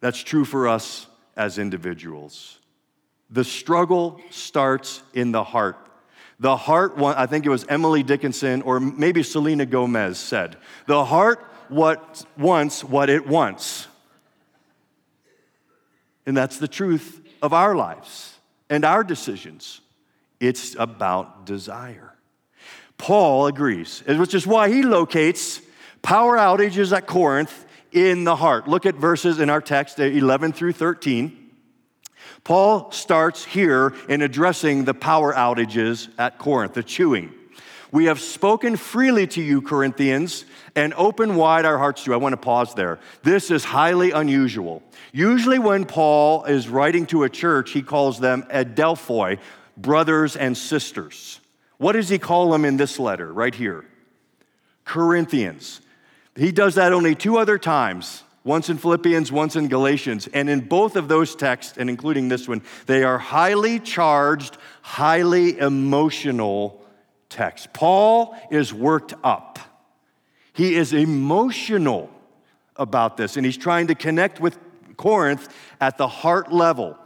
That's 0.00 0.22
true 0.22 0.44
for 0.44 0.68
us 0.68 1.06
as 1.36 1.58
individuals. 1.58 2.58
The 3.30 3.44
struggle 3.44 4.20
starts 4.30 5.02
in 5.12 5.32
the 5.32 5.44
heart. 5.44 5.76
The 6.40 6.56
heart, 6.56 6.94
I 6.98 7.26
think 7.26 7.46
it 7.46 7.50
was 7.50 7.66
Emily 7.68 8.02
Dickinson 8.02 8.62
or 8.62 8.80
maybe 8.80 9.22
Selena 9.22 9.66
Gomez 9.66 10.18
said, 10.18 10.56
the 10.86 11.04
heart 11.04 11.44
wants 11.68 12.84
what 12.84 13.10
it 13.10 13.26
wants. 13.26 13.88
And 16.28 16.36
that's 16.36 16.58
the 16.58 16.68
truth 16.68 17.26
of 17.40 17.54
our 17.54 17.74
lives 17.74 18.34
and 18.68 18.84
our 18.84 19.02
decisions. 19.02 19.80
It's 20.40 20.76
about 20.78 21.46
desire. 21.46 22.12
Paul 22.98 23.46
agrees, 23.46 24.02
which 24.06 24.34
is 24.34 24.46
why 24.46 24.68
he 24.68 24.82
locates 24.82 25.62
power 26.02 26.36
outages 26.36 26.94
at 26.94 27.06
Corinth 27.06 27.64
in 27.92 28.24
the 28.24 28.36
heart. 28.36 28.68
Look 28.68 28.84
at 28.84 28.96
verses 28.96 29.40
in 29.40 29.48
our 29.48 29.62
text 29.62 29.98
uh, 29.98 30.02
11 30.02 30.52
through 30.52 30.74
13. 30.74 31.50
Paul 32.44 32.92
starts 32.92 33.46
here 33.46 33.94
in 34.06 34.20
addressing 34.20 34.84
the 34.84 34.92
power 34.92 35.32
outages 35.32 36.10
at 36.18 36.36
Corinth, 36.36 36.74
the 36.74 36.82
chewing. 36.82 37.32
We 37.90 38.04
have 38.04 38.20
spoken 38.20 38.76
freely 38.76 39.26
to 39.28 39.42
you, 39.42 39.62
Corinthians, 39.62 40.44
and 40.74 40.92
open 40.94 41.36
wide 41.36 41.64
our 41.64 41.78
hearts 41.78 42.04
to 42.04 42.10
you. 42.10 42.14
I 42.14 42.18
want 42.18 42.34
to 42.34 42.36
pause 42.36 42.74
there. 42.74 42.98
This 43.22 43.50
is 43.50 43.64
highly 43.64 44.10
unusual. 44.10 44.82
Usually, 45.12 45.58
when 45.58 45.86
Paul 45.86 46.44
is 46.44 46.68
writing 46.68 47.06
to 47.06 47.22
a 47.22 47.30
church, 47.30 47.70
he 47.70 47.80
calls 47.80 48.20
them 48.20 48.44
adelphoi, 48.50 49.38
brothers 49.76 50.36
and 50.36 50.56
sisters. 50.56 51.40
What 51.78 51.92
does 51.92 52.08
he 52.08 52.18
call 52.18 52.50
them 52.50 52.64
in 52.64 52.76
this 52.76 52.98
letter, 52.98 53.32
right 53.32 53.54
here? 53.54 53.84
Corinthians. 54.84 55.80
He 56.36 56.52
does 56.52 56.74
that 56.74 56.92
only 56.92 57.14
two 57.14 57.38
other 57.38 57.58
times 57.58 58.22
once 58.44 58.68
in 58.68 58.78
Philippians, 58.78 59.32
once 59.32 59.56
in 59.56 59.68
Galatians. 59.68 60.26
And 60.28 60.48
in 60.50 60.60
both 60.60 60.96
of 60.96 61.08
those 61.08 61.34
texts, 61.34 61.78
and 61.78 61.88
including 61.88 62.28
this 62.28 62.48
one, 62.48 62.62
they 62.86 63.02
are 63.02 63.18
highly 63.18 63.78
charged, 63.80 64.56
highly 64.82 65.58
emotional 65.58 66.82
texts. 67.28 67.68
Paul 67.72 68.36
is 68.50 68.72
worked 68.72 69.14
up. 69.22 69.58
He 70.52 70.74
is 70.74 70.92
emotional 70.92 72.10
about 72.76 73.16
this, 73.16 73.36
and 73.36 73.44
he's 73.44 73.56
trying 73.56 73.88
to 73.88 73.94
connect 73.94 74.40
with 74.40 74.58
Corinth 74.96 75.48
at 75.80 75.98
the 75.98 76.08
heart 76.08 76.52
level. 76.52 76.98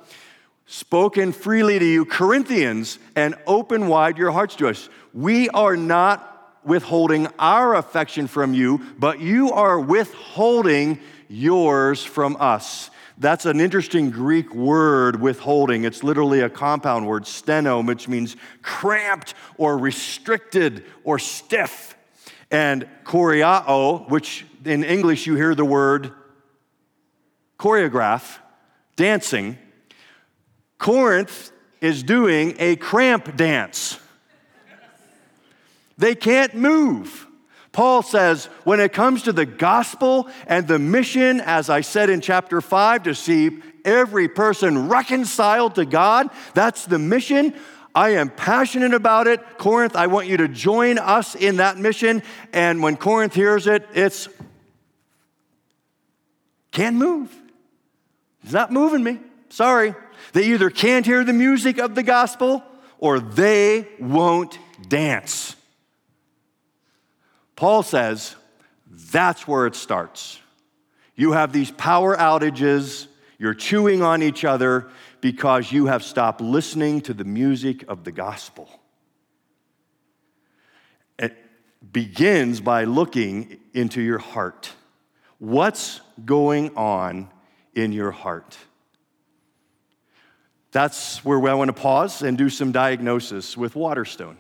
Spoken 0.67 1.33
freely 1.33 1.79
to 1.79 1.85
you, 1.85 2.05
Corinthians, 2.05 2.99
and 3.15 3.35
open 3.47 3.89
wide 3.89 4.17
your 4.17 4.31
hearts 4.31 4.57
to 4.57 4.69
us. 4.69 4.89
We 5.13 5.49
are 5.51 5.77
not 5.77 6.29
withholding 6.65 7.27
our 7.39 7.75
affection 7.75 8.27
from 8.27 8.55
you, 8.55 8.81
but 8.99 9.21
you 9.21 9.53
are 9.53 9.79
withholding 9.79 11.01
yours 11.29 12.05
from 12.05 12.37
us. 12.39 12.91
That's 13.23 13.47
an 13.47 13.61
interesting 13.61 14.11
Greek 14.11 14.53
word, 14.53 15.21
withholding. 15.21 15.85
It's 15.85 16.03
literally 16.03 16.41
a 16.41 16.51
compound 16.51 17.07
word, 17.07 17.25
steno, 17.25 17.81
which 17.81 18.09
means 18.09 18.35
cramped 18.63 19.35
or 19.57 19.79
restricted 19.79 20.85
or 21.05 21.21
stiff. 21.21 21.97
And 22.51 22.89
choreao, 23.05 24.09
which 24.09 24.45
in 24.65 24.83
English 24.83 25.29
you 25.29 25.37
hear 25.37 25.55
the 25.55 25.65
word 25.65 26.11
choreograph, 27.61 28.39
dancing. 28.97 29.57
Corinth 30.79 31.53
is 31.81 32.03
doing 32.03 32.57
a 32.59 32.75
cramp 32.75 33.37
dance. 33.37 34.01
They 35.97 36.17
can't 36.17 36.57
move. 36.57 37.29
Paul 37.73 38.03
says, 38.03 38.47
when 38.65 38.81
it 38.81 38.93
comes 38.93 39.23
to 39.23 39.33
the 39.33 39.47
gospel 39.47 40.29
and 40.47 40.69
the 40.69 40.79
mission, 40.79 41.41
as 41.41 41.71
I 41.71 41.81
said 41.81 42.11
in 42.11 42.21
chapter 42.21 42.61
5, 42.61 43.05
to 43.05 43.15
see 43.15 43.63
every 43.85 44.29
person 44.29 44.89
reconciled 44.89 45.75
to 45.77 45.87
God, 45.87 46.29
that's 46.53 46.85
the 46.85 46.99
mission. 46.99 47.55
I 47.95 48.11
am 48.11 48.29
passionate 48.29 48.93
about 48.93 49.27
it. 49.27 49.41
Corinth, 49.59 49.97
I 49.97 50.07
want 50.07 50.27
you 50.27 50.37
to 50.39 50.49
join 50.49 50.99
us 50.99 51.35
in 51.35 51.57
that 51.57 51.79
mission. 51.79 52.23
And 52.53 52.83
when 52.83 52.97
Corinth 52.97 53.35
hears 53.35 53.67
it, 53.67 53.89
it's 53.95 54.29
can't 56.73 56.97
move. 56.97 57.35
It's 58.43 58.53
not 58.53 58.73
moving 58.73 59.03
me. 59.03 59.19
Sorry. 59.49 59.95
They 60.33 60.45
either 60.53 60.71
can't 60.71 61.05
hear 61.05 61.25
the 61.25 61.35
music 61.35 61.79
of 61.79 61.95
the 61.95 62.03
gospel 62.03 62.65
or 62.99 63.21
they 63.21 63.89
won't 63.99 64.59
dance. 64.89 65.57
Paul 67.63 67.85
says 67.85 68.35
that's 68.91 69.47
where 69.47 69.69
it 69.69 69.77
starts. 69.77 70.41
You 71.15 71.31
have 71.31 71.53
these 71.53 71.71
power 71.71 72.17
outages, 72.17 73.07
you're 73.39 73.55
chewing 73.55 74.03
on 74.03 74.21
each 74.21 74.45
other 74.45 74.89
because 75.21 75.71
you 75.71 75.87
have 75.87 76.03
stopped 76.03 76.41
listening 76.41 77.03
to 77.03 77.15
the 77.15 77.23
music 77.23 77.85
of 77.87 78.03
the 78.03 78.11
gospel. 78.11 78.69
It 81.21 81.37
begins 81.93 82.61
by 82.61 82.83
looking 82.83 83.61
into 83.73 84.03
your 84.03 84.19
heart. 84.19 84.73
What's 85.39 86.01
going 86.25 86.77
on 86.77 87.31
in 87.77 87.93
your 87.93 88.11
heart? 88.11 88.59
That's 90.73 91.25
where 91.25 91.39
I 91.49 91.55
want 91.55 91.69
to 91.69 91.81
pause 91.81 92.23
and 92.23 92.37
do 92.37 92.49
some 92.49 92.73
diagnosis 92.73 93.57
with 93.57 93.77
Waterstone. 93.77 94.39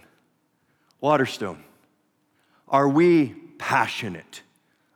Waterstone. 1.00 1.62
Are 2.72 2.88
we 2.88 3.34
passionate 3.58 4.42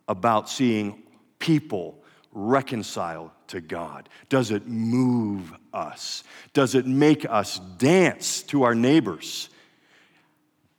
about 0.08 0.48
seeing 0.48 1.02
people 1.38 2.02
reconcile 2.32 3.32
to 3.48 3.60
God? 3.60 4.08
Does 4.30 4.50
it 4.50 4.66
move 4.66 5.52
us? 5.74 6.24
Does 6.54 6.74
it 6.74 6.86
make 6.86 7.26
us 7.28 7.58
dance 7.76 8.42
to 8.44 8.62
our 8.62 8.74
neighbors? 8.74 9.50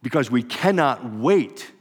Because 0.01 0.31
we 0.31 0.41
cannot 0.41 1.13
wait 1.13 1.71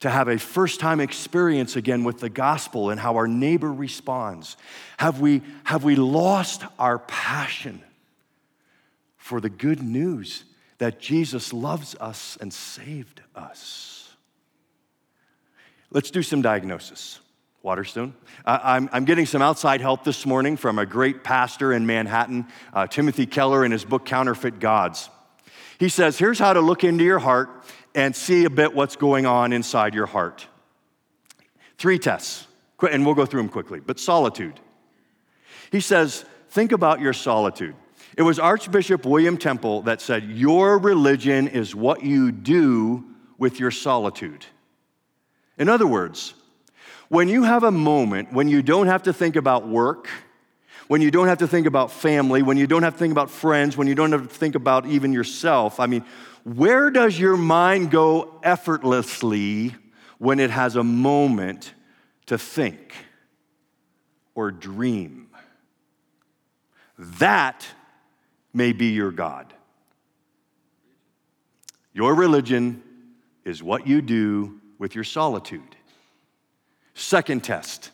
to 0.00 0.10
have 0.10 0.28
a 0.28 0.38
first 0.38 0.78
time 0.78 1.00
experience 1.00 1.76
again 1.76 2.04
with 2.04 2.20
the 2.20 2.28
gospel 2.28 2.90
and 2.90 3.00
how 3.00 3.16
our 3.16 3.26
neighbor 3.26 3.72
responds. 3.72 4.58
Have 4.98 5.20
we, 5.20 5.40
have 5.64 5.84
we 5.84 5.96
lost 5.96 6.62
our 6.78 6.98
passion 6.98 7.82
for 9.16 9.40
the 9.40 9.48
good 9.48 9.82
news 9.82 10.44
that 10.76 11.00
Jesus 11.00 11.54
loves 11.54 11.96
us 11.98 12.36
and 12.38 12.52
saved 12.52 13.22
us? 13.34 14.03
Let's 15.94 16.10
do 16.10 16.22
some 16.22 16.42
diagnosis. 16.42 17.20
Waterstone. 17.62 18.14
Uh, 18.44 18.58
I'm, 18.62 18.90
I'm, 18.92 19.04
getting 19.06 19.24
some 19.24 19.40
outside 19.40 19.80
help 19.80 20.04
this 20.04 20.26
morning 20.26 20.58
from 20.58 20.78
a 20.78 20.84
great 20.84 21.24
pastor 21.24 21.72
in 21.72 21.86
Manhattan, 21.86 22.46
uh, 22.74 22.86
Timothy 22.86 23.24
Keller, 23.24 23.64
in 23.64 23.72
his 23.72 23.86
book 23.86 24.04
Counterfeit 24.04 24.58
Gods. 24.60 25.08
He 25.78 25.88
says, 25.88 26.18
Here's 26.18 26.38
how 26.38 26.52
to 26.52 26.60
look 26.60 26.84
into 26.84 27.04
your 27.04 27.20
heart 27.20 27.48
and 27.94 28.14
see 28.14 28.44
a 28.44 28.50
bit 28.50 28.74
what's 28.74 28.96
going 28.96 29.24
on 29.24 29.54
inside 29.54 29.94
your 29.94 30.04
heart. 30.04 30.46
Three 31.78 31.98
tests, 31.98 32.46
and 32.90 33.06
we'll 33.06 33.14
go 33.14 33.24
through 33.24 33.40
them 33.40 33.48
quickly. 33.48 33.80
But 33.80 33.98
solitude. 33.98 34.60
He 35.72 35.80
says, 35.80 36.26
Think 36.50 36.72
about 36.72 37.00
your 37.00 37.14
solitude. 37.14 37.76
It 38.18 38.22
was 38.22 38.38
Archbishop 38.38 39.06
William 39.06 39.38
Temple 39.38 39.82
that 39.82 40.02
said, 40.02 40.24
Your 40.24 40.76
religion 40.76 41.48
is 41.48 41.74
what 41.74 42.02
you 42.02 42.30
do 42.30 43.04
with 43.38 43.58
your 43.58 43.70
solitude. 43.70 44.44
In 45.58 45.68
other 45.68 45.86
words, 45.86 46.34
when 47.08 47.28
you 47.28 47.44
have 47.44 47.62
a 47.62 47.70
moment 47.70 48.32
when 48.32 48.48
you 48.48 48.62
don't 48.62 48.86
have 48.86 49.04
to 49.04 49.12
think 49.12 49.36
about 49.36 49.68
work, 49.68 50.08
when 50.88 51.00
you 51.00 51.10
don't 51.10 51.28
have 51.28 51.38
to 51.38 51.48
think 51.48 51.66
about 51.66 51.90
family, 51.90 52.42
when 52.42 52.56
you 52.56 52.66
don't 52.66 52.82
have 52.82 52.94
to 52.94 52.98
think 52.98 53.12
about 53.12 53.30
friends, 53.30 53.76
when 53.76 53.86
you 53.86 53.94
don't 53.94 54.12
have 54.12 54.28
to 54.28 54.34
think 54.34 54.54
about 54.54 54.86
even 54.86 55.12
yourself, 55.12 55.80
I 55.80 55.86
mean, 55.86 56.04
where 56.44 56.90
does 56.90 57.18
your 57.18 57.36
mind 57.36 57.90
go 57.90 58.38
effortlessly 58.42 59.74
when 60.18 60.40
it 60.40 60.50
has 60.50 60.76
a 60.76 60.84
moment 60.84 61.72
to 62.26 62.36
think 62.36 62.94
or 64.34 64.50
dream? 64.50 65.28
That 66.98 67.66
may 68.52 68.72
be 68.72 68.86
your 68.86 69.10
God. 69.10 69.52
Your 71.92 72.14
religion 72.14 72.82
is 73.44 73.62
what 73.62 73.86
you 73.86 74.02
do 74.02 74.60
with 74.84 74.94
your 74.94 75.02
solitude. 75.02 75.76
Second 76.92 77.42
test 77.42 77.90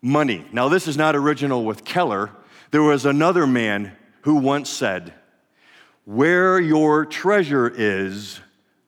money. 0.00 0.46
Now, 0.52 0.68
this 0.68 0.86
is 0.86 0.96
not 0.96 1.16
original 1.16 1.64
with 1.64 1.84
Keller. 1.84 2.30
There 2.70 2.84
was 2.84 3.04
another 3.04 3.48
man 3.48 3.96
who 4.20 4.36
once 4.36 4.70
said, 4.70 5.12
Where 6.04 6.60
your 6.60 7.04
treasure 7.04 7.68
is, 7.68 8.38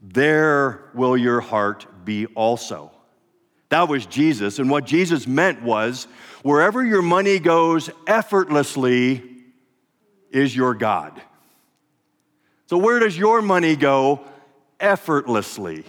there 0.00 0.84
will 0.94 1.16
your 1.16 1.40
heart 1.40 1.84
be 2.04 2.26
also. 2.26 2.92
That 3.70 3.88
was 3.88 4.06
Jesus. 4.06 4.60
And 4.60 4.70
what 4.70 4.86
Jesus 4.86 5.26
meant 5.26 5.62
was, 5.62 6.06
wherever 6.44 6.84
your 6.84 7.02
money 7.02 7.40
goes 7.40 7.90
effortlessly 8.06 9.20
is 10.30 10.54
your 10.54 10.74
God. 10.74 11.20
So, 12.68 12.78
where 12.78 13.00
does 13.00 13.18
your 13.18 13.42
money 13.42 13.74
go 13.74 14.20
effortlessly? 14.78 15.84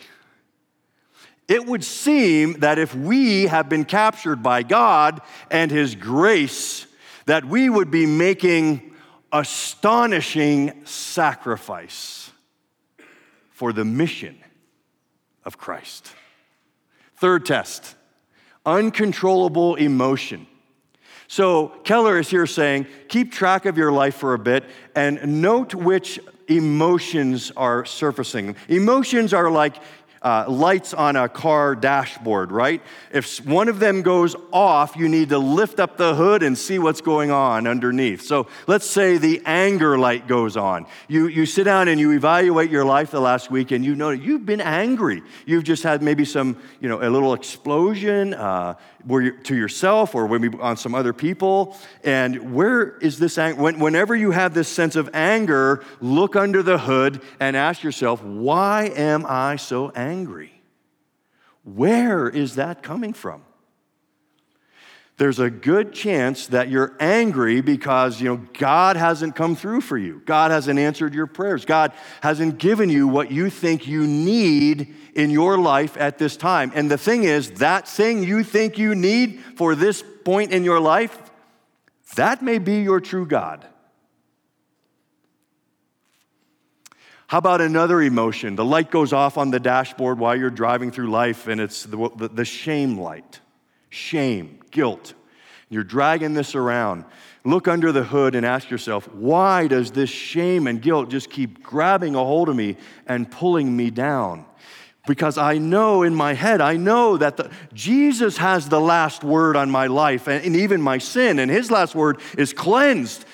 It 1.47 1.65
would 1.65 1.83
seem 1.83 2.59
that 2.59 2.79
if 2.79 2.95
we 2.95 3.47
have 3.47 3.69
been 3.69 3.85
captured 3.85 4.41
by 4.41 4.63
God 4.63 5.21
and 5.51 5.69
His 5.69 5.95
grace, 5.95 6.87
that 7.25 7.45
we 7.45 7.69
would 7.69 7.91
be 7.91 8.05
making 8.05 8.93
astonishing 9.31 10.85
sacrifice 10.85 12.31
for 13.51 13.73
the 13.73 13.85
mission 13.85 14.37
of 15.43 15.57
Christ. 15.57 16.13
Third 17.17 17.45
test 17.45 17.95
uncontrollable 18.65 19.75
emotion. 19.75 20.47
So 21.27 21.69
Keller 21.83 22.19
is 22.19 22.29
here 22.29 22.45
saying, 22.45 22.87
keep 23.09 23.31
track 23.31 23.65
of 23.65 23.77
your 23.77 23.91
life 23.91 24.15
for 24.15 24.33
a 24.33 24.39
bit 24.39 24.63
and 24.95 25.41
note 25.41 25.73
which 25.73 26.19
emotions 26.47 27.51
are 27.57 27.85
surfacing. 27.85 28.55
Emotions 28.67 29.33
are 29.33 29.49
like 29.49 29.75
uh, 30.23 30.45
lights 30.47 30.93
on 30.93 31.15
a 31.15 31.27
car 31.27 31.75
dashboard, 31.75 32.51
right? 32.51 32.81
If 33.11 33.45
one 33.45 33.67
of 33.67 33.79
them 33.79 34.01
goes 34.01 34.35
off, 34.53 34.95
you 34.95 35.09
need 35.09 35.29
to 35.29 35.37
lift 35.37 35.79
up 35.79 35.97
the 35.97 36.15
hood 36.15 36.43
and 36.43 36.57
see 36.57 36.79
what's 36.79 37.01
going 37.01 37.29
on 37.29 37.67
underneath. 37.67 38.21
So 38.21 38.47
let's 38.65 38.85
say 38.85 39.17
the 39.17 39.41
anger 39.45 39.97
light 39.97 40.27
goes 40.27 40.55
on. 40.55 40.85
You, 41.09 41.27
you 41.27 41.45
sit 41.45 41.65
down 41.65 41.89
and 41.89 41.99
you 41.99 42.11
evaluate 42.11 42.71
your 42.71 42.85
life 42.85 43.11
the 43.11 43.19
last 43.19 43.51
week 43.51 43.71
and 43.71 43.83
you 43.83 43.95
know 43.95 44.11
you've 44.11 44.45
been 44.45 44.61
angry. 44.61 45.23
You've 45.45 45.65
just 45.65 45.83
had 45.83 46.01
maybe 46.01 46.23
some, 46.23 46.57
you 46.79 46.87
know, 46.87 47.01
a 47.01 47.09
little 47.09 47.33
explosion 47.33 48.33
uh, 48.33 48.75
to 49.09 49.55
yourself 49.55 50.15
or 50.15 50.29
maybe 50.29 50.57
on 50.59 50.77
some 50.77 50.95
other 50.95 51.11
people. 51.11 51.75
And 52.05 52.53
where 52.53 52.97
is 52.99 53.19
this 53.19 53.37
anger? 53.37 53.61
When, 53.61 53.79
whenever 53.79 54.15
you 54.15 54.31
have 54.31 54.53
this 54.53 54.69
sense 54.69 54.95
of 54.95 55.09
anger, 55.13 55.83
look 55.99 56.37
under 56.37 56.63
the 56.63 56.77
hood 56.77 57.21
and 57.41 57.57
ask 57.57 57.83
yourself, 57.83 58.23
why 58.23 58.85
am 58.95 59.25
I 59.27 59.57
so 59.57 59.89
angry? 59.89 60.12
Angry. 60.13 60.61
Where 61.63 62.29
is 62.29 62.55
that 62.55 62.83
coming 62.83 63.13
from? 63.13 63.43
There's 65.17 65.39
a 65.39 65.49
good 65.49 65.93
chance 65.93 66.47
that 66.47 66.69
you're 66.69 66.95
angry 66.99 67.61
because, 67.61 68.19
you 68.19 68.29
know, 68.29 68.47
God 68.57 68.95
hasn't 68.95 69.35
come 69.35 69.55
through 69.55 69.81
for 69.81 69.97
you. 69.97 70.21
God 70.25 70.49
hasn't 70.49 70.79
answered 70.79 71.13
your 71.13 71.27
prayers. 71.27 71.65
God 71.65 71.93
hasn't 72.21 72.57
given 72.57 72.89
you 72.89 73.07
what 73.07 73.31
you 73.31 73.49
think 73.51 73.87
you 73.87 74.07
need 74.07 74.93
in 75.13 75.29
your 75.29 75.57
life 75.57 75.95
at 75.97 76.17
this 76.17 76.35
time. 76.35 76.71
And 76.73 76.89
the 76.89 76.97
thing 76.97 77.25
is, 77.25 77.51
that 77.51 77.87
thing 77.87 78.23
you 78.23 78.43
think 78.43 78.77
you 78.79 78.95
need 78.95 79.39
for 79.55 79.75
this 79.75 80.03
point 80.25 80.51
in 80.51 80.63
your 80.63 80.79
life, 80.79 81.17
that 82.15 82.41
may 82.41 82.57
be 82.57 82.81
your 82.81 82.99
true 82.99 83.27
God. 83.27 83.65
How 87.33 87.39
about 87.39 87.61
another 87.61 87.99
emotion? 87.99 88.55
The 88.55 88.63
light 88.63 88.91
goes 88.91 89.11
off 89.11 89.39
on 89.39 89.49
the 89.49 89.59
dashboard 89.59 90.19
while 90.19 90.35
you're 90.35 90.51
driving 90.51 90.91
through 90.91 91.09
life, 91.09 91.47
and 91.47 91.59
it's 91.59 91.81
the, 91.81 92.11
the, 92.15 92.27
the 92.27 92.45
shame 92.45 92.99
light. 92.99 93.39
Shame, 93.89 94.59
guilt. 94.69 95.15
You're 95.67 95.83
dragging 95.83 96.35
this 96.35 96.53
around. 96.53 97.05
Look 97.43 97.67
under 97.67 97.91
the 97.91 98.03
hood 98.03 98.35
and 98.35 98.45
ask 98.45 98.69
yourself, 98.69 99.11
why 99.11 99.65
does 99.65 99.89
this 99.89 100.11
shame 100.11 100.67
and 100.67 100.79
guilt 100.79 101.09
just 101.09 101.31
keep 101.31 101.63
grabbing 101.63 102.13
a 102.13 102.23
hold 102.23 102.49
of 102.49 102.55
me 102.55 102.77
and 103.07 103.31
pulling 103.31 103.75
me 103.75 103.89
down? 103.89 104.45
Because 105.07 105.39
I 105.39 105.57
know 105.57 106.03
in 106.03 106.13
my 106.13 106.35
head, 106.35 106.61
I 106.61 106.77
know 106.77 107.17
that 107.17 107.37
the, 107.37 107.49
Jesus 107.73 108.37
has 108.37 108.69
the 108.69 108.79
last 108.79 109.23
word 109.23 109.55
on 109.55 109.71
my 109.71 109.87
life 109.87 110.27
and, 110.27 110.45
and 110.45 110.55
even 110.55 110.83
my 110.83 110.99
sin, 110.99 111.39
and 111.39 111.49
his 111.49 111.71
last 111.71 111.95
word 111.95 112.21
is 112.37 112.53
cleansed 112.53 113.25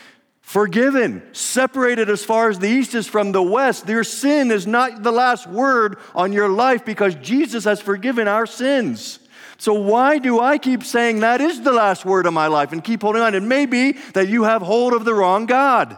forgiven, 0.50 1.22
separated 1.32 2.10
as 2.10 2.26
far 2.26 2.50
as 2.50 2.58
the 2.58 2.68
east 2.68 2.96
is 2.96 3.06
from 3.06 3.32
the 3.32 3.42
west. 3.42 3.88
Your 3.88 4.04
sin 4.04 4.50
is 4.50 4.66
not 4.66 5.04
the 5.04 5.12
last 5.12 5.46
word 5.46 6.00
on 6.16 6.34
your 6.34 6.50
life 6.50 6.84
because 6.84 7.14
Jesus 7.14 7.66
has 7.66 7.80
forgiven 7.80 8.28
our 8.28 8.48
sins. 8.48 9.20
So, 9.60 9.76
why 9.76 10.18
do 10.18 10.40
I 10.40 10.58
keep 10.58 10.84
saying 10.84 11.20
that 11.20 11.40
is 11.40 11.62
the 11.62 11.72
last 11.72 12.04
word 12.04 12.26
of 12.26 12.34
my 12.34 12.48
life 12.48 12.72
and 12.72 12.84
keep 12.84 13.04
holding 13.04 13.22
on? 13.22 13.36
It 13.36 13.44
may 13.44 13.68
be 13.68 13.92
that 14.16 14.28
you 14.28 14.46
have 14.46 14.64
hold 14.64 14.94
of 14.94 15.06
the 15.06 15.14
wrong 15.14 15.46
God. 15.46 15.96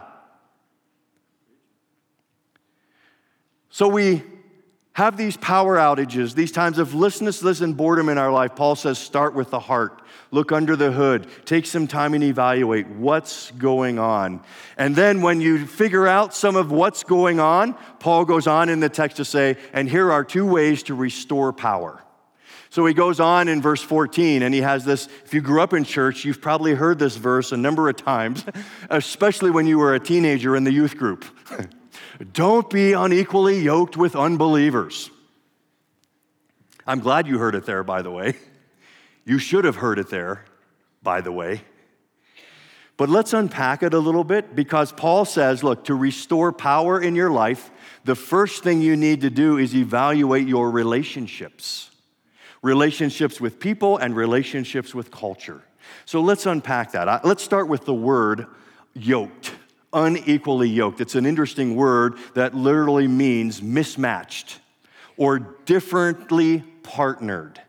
So, 3.70 3.88
we 3.88 4.22
have 4.94 5.16
these 5.16 5.36
power 5.36 5.76
outages, 5.76 6.34
these 6.34 6.52
times 6.52 6.78
of 6.78 6.94
listlessness 6.94 7.60
and 7.60 7.76
boredom 7.76 8.08
in 8.08 8.18
our 8.18 8.30
life. 8.30 8.54
Paul 8.54 8.76
says, 8.76 8.98
start 8.98 9.34
with 9.34 9.50
the 9.50 9.60
heart 9.60 10.02
look 10.32 10.50
under 10.50 10.74
the 10.74 10.90
hood, 10.90 11.26
take 11.44 11.66
some 11.66 11.86
time 11.86 12.14
and 12.14 12.24
evaluate 12.24 12.88
what's 12.88 13.52
going 13.52 13.98
on. 13.98 14.42
And 14.76 14.96
then 14.96 15.20
when 15.20 15.40
you 15.40 15.66
figure 15.66 16.08
out 16.08 16.34
some 16.34 16.56
of 16.56 16.72
what's 16.72 17.04
going 17.04 17.38
on, 17.38 17.74
Paul 18.00 18.24
goes 18.24 18.46
on 18.46 18.68
in 18.68 18.80
the 18.80 18.88
text 18.88 19.18
to 19.18 19.24
say, 19.24 19.58
and 19.72 19.88
here 19.88 20.10
are 20.10 20.24
two 20.24 20.46
ways 20.46 20.82
to 20.84 20.94
restore 20.94 21.52
power. 21.52 22.02
So 22.70 22.86
he 22.86 22.94
goes 22.94 23.20
on 23.20 23.48
in 23.48 23.60
verse 23.60 23.82
14, 23.82 24.42
and 24.42 24.54
he 24.54 24.62
has 24.62 24.86
this. 24.86 25.06
If 25.26 25.34
you 25.34 25.42
grew 25.42 25.60
up 25.60 25.74
in 25.74 25.84
church, 25.84 26.24
you've 26.24 26.40
probably 26.40 26.72
heard 26.72 26.98
this 26.98 27.16
verse 27.16 27.52
a 27.52 27.56
number 27.58 27.90
of 27.90 27.96
times, 27.96 28.46
especially 28.90 29.50
when 29.50 29.66
you 29.66 29.78
were 29.78 29.94
a 29.94 30.00
teenager 30.00 30.56
in 30.56 30.64
the 30.64 30.72
youth 30.72 30.96
group. 30.96 31.26
Don't 32.32 32.68
be 32.68 32.92
unequally 32.92 33.60
yoked 33.60 33.96
with 33.96 34.14
unbelievers. 34.16 35.10
I'm 36.86 37.00
glad 37.00 37.26
you 37.26 37.38
heard 37.38 37.54
it 37.54 37.64
there, 37.64 37.84
by 37.84 38.02
the 38.02 38.10
way. 38.10 38.34
You 39.24 39.38
should 39.38 39.64
have 39.64 39.76
heard 39.76 39.98
it 39.98 40.10
there, 40.10 40.44
by 41.02 41.20
the 41.20 41.32
way. 41.32 41.62
But 42.96 43.08
let's 43.08 43.32
unpack 43.32 43.82
it 43.82 43.94
a 43.94 43.98
little 43.98 44.24
bit 44.24 44.54
because 44.54 44.92
Paul 44.92 45.24
says, 45.24 45.62
look, 45.62 45.84
to 45.84 45.94
restore 45.94 46.52
power 46.52 47.00
in 47.00 47.14
your 47.14 47.30
life, 47.30 47.70
the 48.04 48.14
first 48.14 48.62
thing 48.62 48.82
you 48.82 48.96
need 48.96 49.22
to 49.22 49.30
do 49.30 49.58
is 49.58 49.74
evaluate 49.74 50.46
your 50.46 50.70
relationships 50.70 51.88
relationships 52.62 53.40
with 53.40 53.58
people 53.58 53.98
and 53.98 54.14
relationships 54.14 54.94
with 54.94 55.10
culture. 55.10 55.62
So 56.04 56.20
let's 56.20 56.46
unpack 56.46 56.92
that. 56.92 57.24
Let's 57.24 57.42
start 57.42 57.68
with 57.68 57.84
the 57.84 57.94
word 57.94 58.46
yoked, 58.94 59.52
unequally 59.92 60.68
yoked. 60.68 61.00
It's 61.00 61.14
an 61.14 61.26
interesting 61.26 61.76
word 61.76 62.18
that 62.34 62.54
literally 62.54 63.08
means 63.08 63.62
mismatched 63.62 64.60
or 65.16 65.38
differently 65.38 66.64
partnered. 66.82 67.60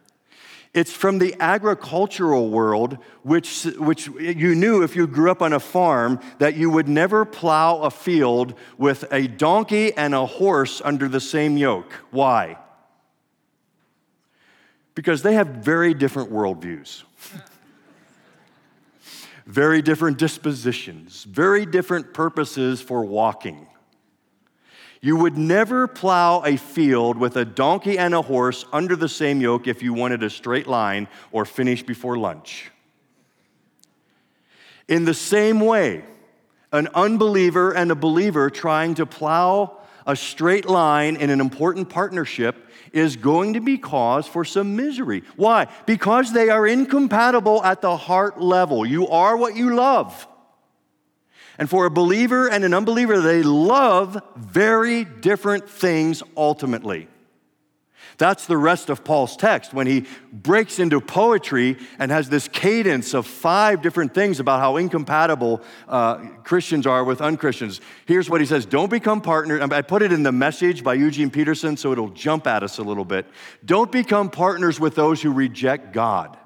It's 0.73 0.91
from 0.91 1.19
the 1.19 1.35
agricultural 1.39 2.49
world, 2.49 2.97
which, 3.21 3.65
which 3.77 4.07
you 4.07 4.55
knew 4.55 4.81
if 4.81 4.95
you 4.95 5.05
grew 5.05 5.29
up 5.29 5.43
on 5.43 5.53
a 5.53 5.59
farm 5.59 6.19
that 6.39 6.55
you 6.55 6.71
would 6.71 6.87
never 6.87 7.25
plow 7.25 7.81
a 7.81 7.91
field 7.91 8.55
with 8.79 9.05
a 9.11 9.27
donkey 9.27 9.93
and 9.93 10.15
a 10.15 10.25
horse 10.25 10.81
under 10.83 11.07
the 11.07 11.19
same 11.19 11.57
yoke. 11.57 11.93
Why? 12.09 12.57
Because 14.95 15.21
they 15.21 15.35
have 15.35 15.47
very 15.47 15.93
different 15.93 16.31
worldviews, 16.31 17.03
very 19.45 19.81
different 19.81 20.17
dispositions, 20.17 21.23
very 21.25 21.65
different 21.65 22.13
purposes 22.13 22.81
for 22.81 23.03
walking. 23.03 23.67
You 25.01 25.17
would 25.17 25.37
never 25.37 25.87
plow 25.87 26.43
a 26.43 26.55
field 26.55 27.17
with 27.17 27.35
a 27.35 27.43
donkey 27.43 27.97
and 27.97 28.13
a 28.13 28.21
horse 28.21 28.63
under 28.71 28.95
the 28.95 29.09
same 29.09 29.41
yoke 29.41 29.67
if 29.67 29.83
you 29.83 29.93
wanted 29.93 30.23
a 30.23 30.29
straight 30.29 30.65
line 30.65 31.09
or 31.33 31.43
finish 31.43 31.83
before 31.83 32.17
lunch. 32.17 32.71
In 34.87 35.03
the 35.03 35.13
same 35.13 35.59
way, 35.59 36.05
an 36.71 36.87
unbeliever 36.95 37.71
and 37.75 37.91
a 37.91 37.95
believer 37.95 38.49
trying 38.49 38.95
to 38.95 39.05
plow 39.05 39.77
a 40.07 40.15
straight 40.15 40.65
line 40.65 41.15
in 41.17 41.29
an 41.29 41.41
important 41.41 41.89
partnership 41.89 42.69
is 42.93 43.17
going 43.17 43.53
to 43.53 43.59
be 43.59 43.77
cause 43.77 44.27
for 44.27 44.45
some 44.45 44.75
misery. 44.75 45.23
Why? 45.35 45.67
Because 45.85 46.31
they 46.31 46.49
are 46.49 46.65
incompatible 46.65 47.63
at 47.63 47.81
the 47.81 47.97
heart 47.97 48.39
level. 48.39 48.85
You 48.85 49.07
are 49.09 49.35
what 49.35 49.55
you 49.55 49.75
love. 49.75 50.27
And 51.57 51.69
for 51.69 51.85
a 51.85 51.91
believer 51.91 52.49
and 52.49 52.63
an 52.63 52.73
unbeliever, 52.73 53.19
they 53.19 53.43
love 53.43 54.21
very 54.35 55.03
different 55.03 55.69
things 55.69 56.23
ultimately. 56.37 57.07
That's 58.17 58.45
the 58.45 58.57
rest 58.57 58.89
of 58.89 59.03
Paul's 59.03 59.35
text 59.35 59.73
when 59.73 59.87
he 59.87 60.05
breaks 60.31 60.79
into 60.79 61.01
poetry 61.01 61.77
and 61.99 62.11
has 62.11 62.29
this 62.29 62.47
cadence 62.47 63.13
of 63.13 63.25
five 63.25 63.81
different 63.81 64.13
things 64.13 64.39
about 64.39 64.59
how 64.59 64.77
incompatible 64.77 65.61
uh, 65.87 66.17
Christians 66.43 66.85
are 66.85 67.03
with 67.03 67.21
unchristians. 67.21 67.81
Here's 68.05 68.29
what 68.29 68.41
he 68.41 68.47
says 68.47 68.65
Don't 68.65 68.89
become 68.89 69.21
partners. 69.21 69.61
I 69.61 69.81
put 69.81 70.01
it 70.01 70.11
in 70.11 70.23
the 70.23 70.31
message 70.31 70.83
by 70.83 70.93
Eugene 70.93 71.29
Peterson 71.29 71.77
so 71.77 71.91
it'll 71.91 72.09
jump 72.09 72.47
at 72.47 72.63
us 72.63 72.77
a 72.77 72.83
little 72.83 73.05
bit. 73.05 73.25
Don't 73.65 73.91
become 73.91 74.29
partners 74.29 74.79
with 74.79 74.95
those 74.95 75.21
who 75.21 75.31
reject 75.31 75.93
God. 75.93 76.37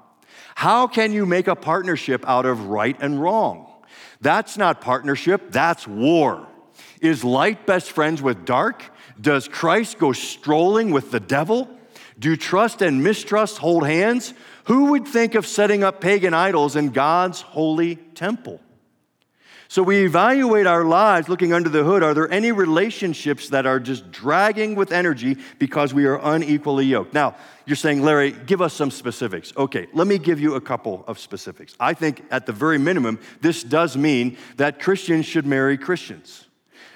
How 0.54 0.86
can 0.86 1.12
you 1.12 1.24
make 1.24 1.46
a 1.46 1.54
partnership 1.54 2.24
out 2.26 2.46
of 2.46 2.66
right 2.66 2.96
and 3.00 3.20
wrong? 3.22 3.72
That's 4.20 4.56
not 4.56 4.80
partnership, 4.80 5.52
that's 5.52 5.86
war. 5.86 6.48
Is 7.00 7.22
light 7.22 7.66
best 7.66 7.92
friends 7.92 8.20
with 8.20 8.44
dark? 8.44 8.82
Does 9.20 9.48
Christ 9.48 9.98
go 9.98 10.12
strolling 10.12 10.90
with 10.90 11.10
the 11.10 11.20
devil? 11.20 11.68
Do 12.18 12.36
trust 12.36 12.82
and 12.82 13.02
mistrust 13.02 13.58
hold 13.58 13.86
hands? 13.86 14.34
Who 14.64 14.92
would 14.92 15.06
think 15.06 15.34
of 15.34 15.46
setting 15.46 15.84
up 15.84 16.00
pagan 16.00 16.34
idols 16.34 16.76
in 16.76 16.90
God's 16.90 17.40
holy 17.40 17.96
temple? 17.96 18.60
So 19.70 19.82
we 19.82 20.06
evaluate 20.06 20.66
our 20.66 20.82
lives 20.82 21.28
looking 21.28 21.52
under 21.52 21.68
the 21.68 21.84
hood. 21.84 22.02
Are 22.02 22.14
there 22.14 22.30
any 22.30 22.52
relationships 22.52 23.50
that 23.50 23.66
are 23.66 23.78
just 23.78 24.10
dragging 24.10 24.74
with 24.74 24.92
energy 24.92 25.36
because 25.58 25.92
we 25.92 26.06
are 26.06 26.18
unequally 26.22 26.86
yoked? 26.86 27.12
Now, 27.12 27.36
you're 27.66 27.76
saying, 27.76 28.02
Larry, 28.02 28.32
give 28.32 28.62
us 28.62 28.72
some 28.72 28.90
specifics. 28.90 29.52
Okay, 29.58 29.86
let 29.92 30.06
me 30.06 30.16
give 30.16 30.40
you 30.40 30.54
a 30.54 30.60
couple 30.60 31.04
of 31.06 31.18
specifics. 31.18 31.76
I 31.78 31.92
think 31.92 32.24
at 32.30 32.46
the 32.46 32.52
very 32.52 32.78
minimum, 32.78 33.18
this 33.42 33.62
does 33.62 33.94
mean 33.94 34.38
that 34.56 34.80
Christians 34.80 35.26
should 35.26 35.44
marry 35.44 35.76
Christians. 35.76 36.47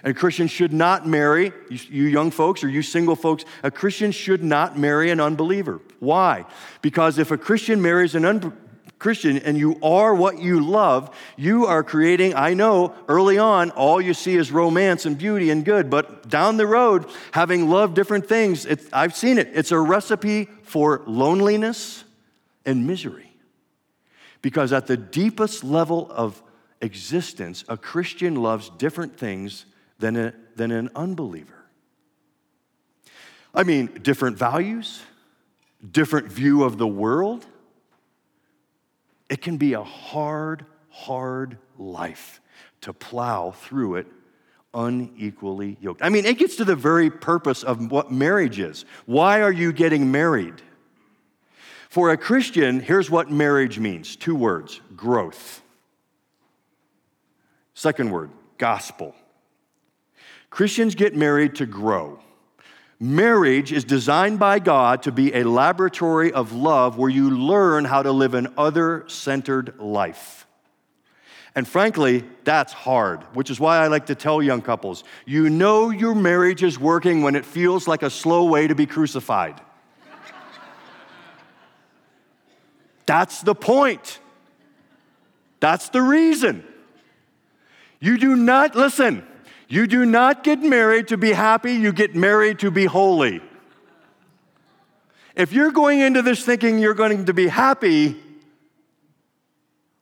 And 0.05 0.17
Christian 0.17 0.49
should 0.49 0.73
not 0.73 1.07
marry, 1.07 1.53
you, 1.69 2.05
young 2.05 2.31
folks 2.31 2.65
or 2.65 2.69
you 2.69 2.83
single 2.83 3.15
folks, 3.15 3.45
a 3.63 3.71
Christian 3.71 4.11
should 4.11 4.43
not 4.43 4.77
marry 4.77 5.11
an 5.11 5.21
unbeliever. 5.21 5.81
Why? 6.01 6.45
Because 6.81 7.19
if 7.19 7.31
a 7.31 7.39
Christian 7.39 7.81
marries 7.81 8.15
an 8.15 8.25
unbeliever, 8.25 8.57
Christian 8.99 9.39
and 9.39 9.59
you 9.59 9.81
are 9.83 10.15
what 10.15 10.39
you 10.39 10.65
love, 10.65 11.13
you 11.37 11.67
are 11.67 11.83
creating, 11.83 12.37
I 12.37 12.55
know 12.55 12.95
early 13.09 13.37
on, 13.37 13.71
all 13.73 14.01
you 14.01 14.15
see 14.15 14.37
is 14.37 14.53
romance 14.53 15.07
and 15.07 15.19
beauty 15.19 15.51
and 15.51 15.65
good, 15.65 15.91
but 15.91 16.29
down 16.29 16.57
the 16.57 16.69
road, 16.69 17.07
having 17.33 17.69
loved 17.69 17.97
different 17.97 18.29
things, 18.29 18.65
I've 18.93 19.17
seen 19.17 19.39
it. 19.39 19.51
It's 19.55 19.73
a 19.73 19.79
recipe 19.79 20.45
for 20.63 21.03
loneliness 21.05 22.05
and 22.65 22.87
misery. 22.87 23.33
Because 24.41 24.73
at 24.73 24.87
the 24.87 24.97
deepest 24.97 25.65
level 25.65 26.09
of 26.11 26.41
existence, 26.81 27.65
a 27.69 27.77
Christian 27.77 28.37
loves 28.37 28.71
different 28.71 29.17
things 29.17 29.67
than, 30.03 30.17
a, 30.17 30.35
than 30.57 30.71
an 30.71 30.91
unbeliever. 30.95 31.65
I 33.55 33.63
mean, 33.63 33.87
different 34.03 34.37
values, 34.37 35.01
different 35.91 36.31
view 36.31 36.65
of 36.65 36.77
the 36.77 36.87
world 36.87 37.47
it 39.33 39.41
can 39.41 39.57
be 39.57 39.73
a 39.73 39.83
hard, 39.83 40.67
hard 40.91 41.57
life 41.79 42.43
to 42.83 42.93
plow 42.93 43.53
through 43.53 43.95
it 43.95 44.07
unequally 44.75 45.79
yoked. 45.81 46.03
I 46.03 46.11
mean, 46.11 46.27
it 46.27 46.37
gets 46.37 46.57
to 46.57 46.67
the 46.67 46.77
very 46.77 47.09
purpose 47.09 47.63
of 47.63 47.91
what 47.91 48.13
marriage 48.13 48.59
is. 48.59 48.85
Why 49.07 49.41
are 49.41 49.51
you 49.51 49.73
getting 49.73 50.13
married? 50.13 50.61
For 51.89 52.11
a 52.11 52.19
Christian, 52.19 52.79
here's 52.79 53.11
what 53.11 53.31
marriage 53.31 53.79
means 53.79 54.17
two 54.17 54.35
words 54.35 54.83
growth. 54.95 55.63
Second 57.73 58.11
word, 58.11 58.31
gospel. 58.59 59.15
Christians 60.53 60.95
get 60.95 61.17
married 61.17 61.55
to 61.57 61.67
grow. 61.67 62.21
Marriage 63.01 63.73
is 63.73 63.85
designed 63.85 64.39
by 64.39 64.59
God 64.59 65.03
to 65.05 65.11
be 65.11 65.35
a 65.35 65.45
laboratory 65.45 66.31
of 66.31 66.53
love 66.53 66.99
where 66.99 67.09
you 67.09 67.31
learn 67.31 67.87
how 67.87 68.03
to 68.03 68.13
live 68.13 68.35
an 68.35 68.53
other 68.59 69.05
centered 69.09 69.81
life. 69.81 70.47
And 71.55 71.67
frankly, 71.67 72.25
that's 72.45 72.75
hard, 72.75 73.23
which 73.35 73.49
is 73.49 73.59
why 73.59 73.79
I 73.79 73.87
like 73.87 74.07
to 74.07 74.15
tell 74.15 74.43
young 74.43 74.61
couples 74.61 75.05
you 75.25 75.49
know 75.49 75.89
your 75.89 76.15
marriage 76.15 76.63
is 76.63 76.79
working 76.79 77.23
when 77.23 77.35
it 77.35 77.47
feels 77.47 77.89
like 77.89 78.03
a 78.03 78.11
slow 78.11 78.45
way 78.45 78.67
to 78.67 78.75
be 78.75 78.85
crucified. 78.85 79.59
that's 83.07 83.41
the 83.41 83.55
point. 83.55 84.19
That's 85.61 85.89
the 85.89 86.03
reason. 86.03 86.63
You 88.01 88.19
do 88.19 88.37
not, 88.37 88.77
listen, 88.77 89.27
you 89.73 89.87
do 89.87 90.05
not 90.05 90.45
get 90.45 90.61
married 90.61 91.09
to 91.09 91.17
be 91.17 91.33
happy, 91.33 91.73
you 91.73 91.95
get 91.95 92.15
married 92.15 92.59
to 92.59 92.71
be 92.71 92.85
holy. 92.85 93.41
If 95.35 95.55
you're 95.55 95.73
going 95.73 96.01
into 96.01 96.21
this 96.21 96.45
thinking 96.45 96.79
you're 96.79 96.93
going 96.93 97.25
to 97.25 97.33
be 97.33 97.49
happy, 97.49 98.21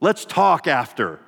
let's 0.01 0.25
talk 0.25 0.67
after. 0.67 1.21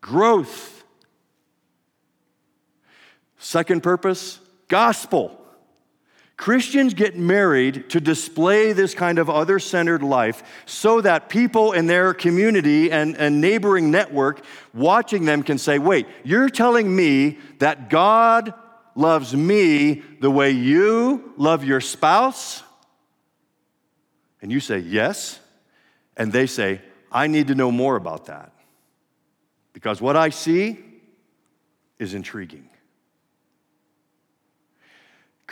Growth. 0.00 0.84
Second 3.36 3.82
purpose, 3.82 4.40
gospel. 4.68 5.38
Christians 6.42 6.92
get 6.92 7.16
married 7.16 7.88
to 7.90 8.00
display 8.00 8.72
this 8.72 8.94
kind 8.94 9.20
of 9.20 9.30
other 9.30 9.60
centered 9.60 10.02
life 10.02 10.42
so 10.66 11.00
that 11.00 11.28
people 11.28 11.70
in 11.70 11.86
their 11.86 12.12
community 12.12 12.90
and, 12.90 13.16
and 13.16 13.40
neighboring 13.40 13.92
network 13.92 14.44
watching 14.74 15.24
them 15.24 15.44
can 15.44 15.56
say, 15.56 15.78
wait, 15.78 16.08
you're 16.24 16.48
telling 16.50 16.96
me 16.96 17.38
that 17.60 17.88
God 17.88 18.54
loves 18.96 19.36
me 19.36 20.02
the 20.18 20.32
way 20.32 20.50
you 20.50 21.32
love 21.36 21.62
your 21.62 21.80
spouse? 21.80 22.64
And 24.40 24.50
you 24.50 24.58
say, 24.58 24.80
yes. 24.80 25.38
And 26.16 26.32
they 26.32 26.48
say, 26.48 26.80
I 27.12 27.28
need 27.28 27.46
to 27.46 27.54
know 27.54 27.70
more 27.70 27.94
about 27.94 28.26
that. 28.26 28.52
Because 29.72 30.00
what 30.00 30.16
I 30.16 30.30
see 30.30 30.80
is 32.00 32.14
intriguing. 32.14 32.68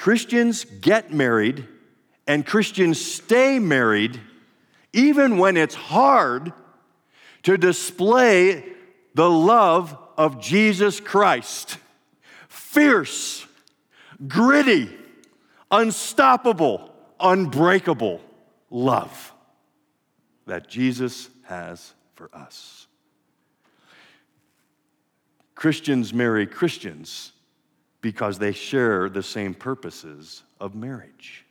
Christians 0.01 0.65
get 0.65 1.13
married 1.13 1.69
and 2.27 2.47
Christians 2.47 2.99
stay 2.99 3.59
married 3.59 4.19
even 4.95 5.37
when 5.37 5.59
it's 5.59 5.75
hard 5.75 6.55
to 7.43 7.59
display 7.59 8.65
the 9.15 9.29
love 9.29 9.95
of 10.17 10.41
Jesus 10.41 11.01
Christ. 11.01 11.77
Fierce, 12.49 13.47
gritty, 14.27 14.89
unstoppable, 15.71 16.91
unbreakable 17.21 18.23
love 18.71 19.35
that 20.47 20.67
Jesus 20.67 21.29
has 21.43 21.93
for 22.15 22.31
us. 22.33 22.87
Christians 25.55 26.15
marry 26.15 26.47
Christians 26.47 27.33
because 28.01 28.39
they 28.39 28.53
share 28.53 29.09
the 29.09 29.23
same 29.23 29.55
purposes 29.55 30.43
of 30.61 30.75
marriage. 30.75 31.45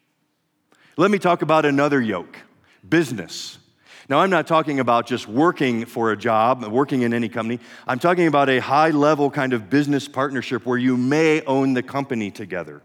Let 0.97 1.12
me 1.12 1.19
talk 1.19 1.41
about 1.41 1.65
another 1.65 2.01
yoke 2.01 2.38
business. 2.88 3.59
Now, 4.09 4.19
I'm 4.19 4.31
not 4.31 4.47
talking 4.47 4.79
about 4.79 5.05
just 5.05 5.27
working 5.27 5.85
for 5.85 6.12
a 6.12 6.17
job, 6.17 6.65
working 6.65 7.03
in 7.03 7.13
any 7.13 7.29
company. 7.29 7.59
I'm 7.88 7.99
talking 7.99 8.25
about 8.25 8.49
a 8.49 8.59
high 8.59 8.89
level 8.89 9.29
kind 9.29 9.53
of 9.53 9.69
business 9.69 10.07
partnership 10.07 10.65
where 10.65 10.79
you 10.79 10.97
may 10.97 11.41
own 11.41 11.73
the 11.73 11.83
company 11.83 12.31
together. 12.31 12.81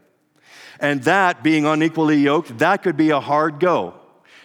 And 0.81 1.03
that, 1.05 1.43
being 1.43 1.65
unequally 1.65 2.19
yoked, 2.19 2.59
that 2.59 2.83
could 2.83 2.97
be 2.97 3.11
a 3.11 3.21
hard 3.21 3.59
go. 3.59 3.95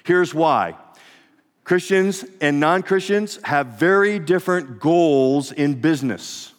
Here's 0.03 0.33
why 0.33 0.75
Christians 1.65 2.23
and 2.39 2.59
non 2.59 2.81
Christians 2.81 3.39
have 3.43 3.67
very 3.67 4.17
different 4.17 4.79
goals 4.79 5.51
in 5.51 5.81
business. 5.81 6.53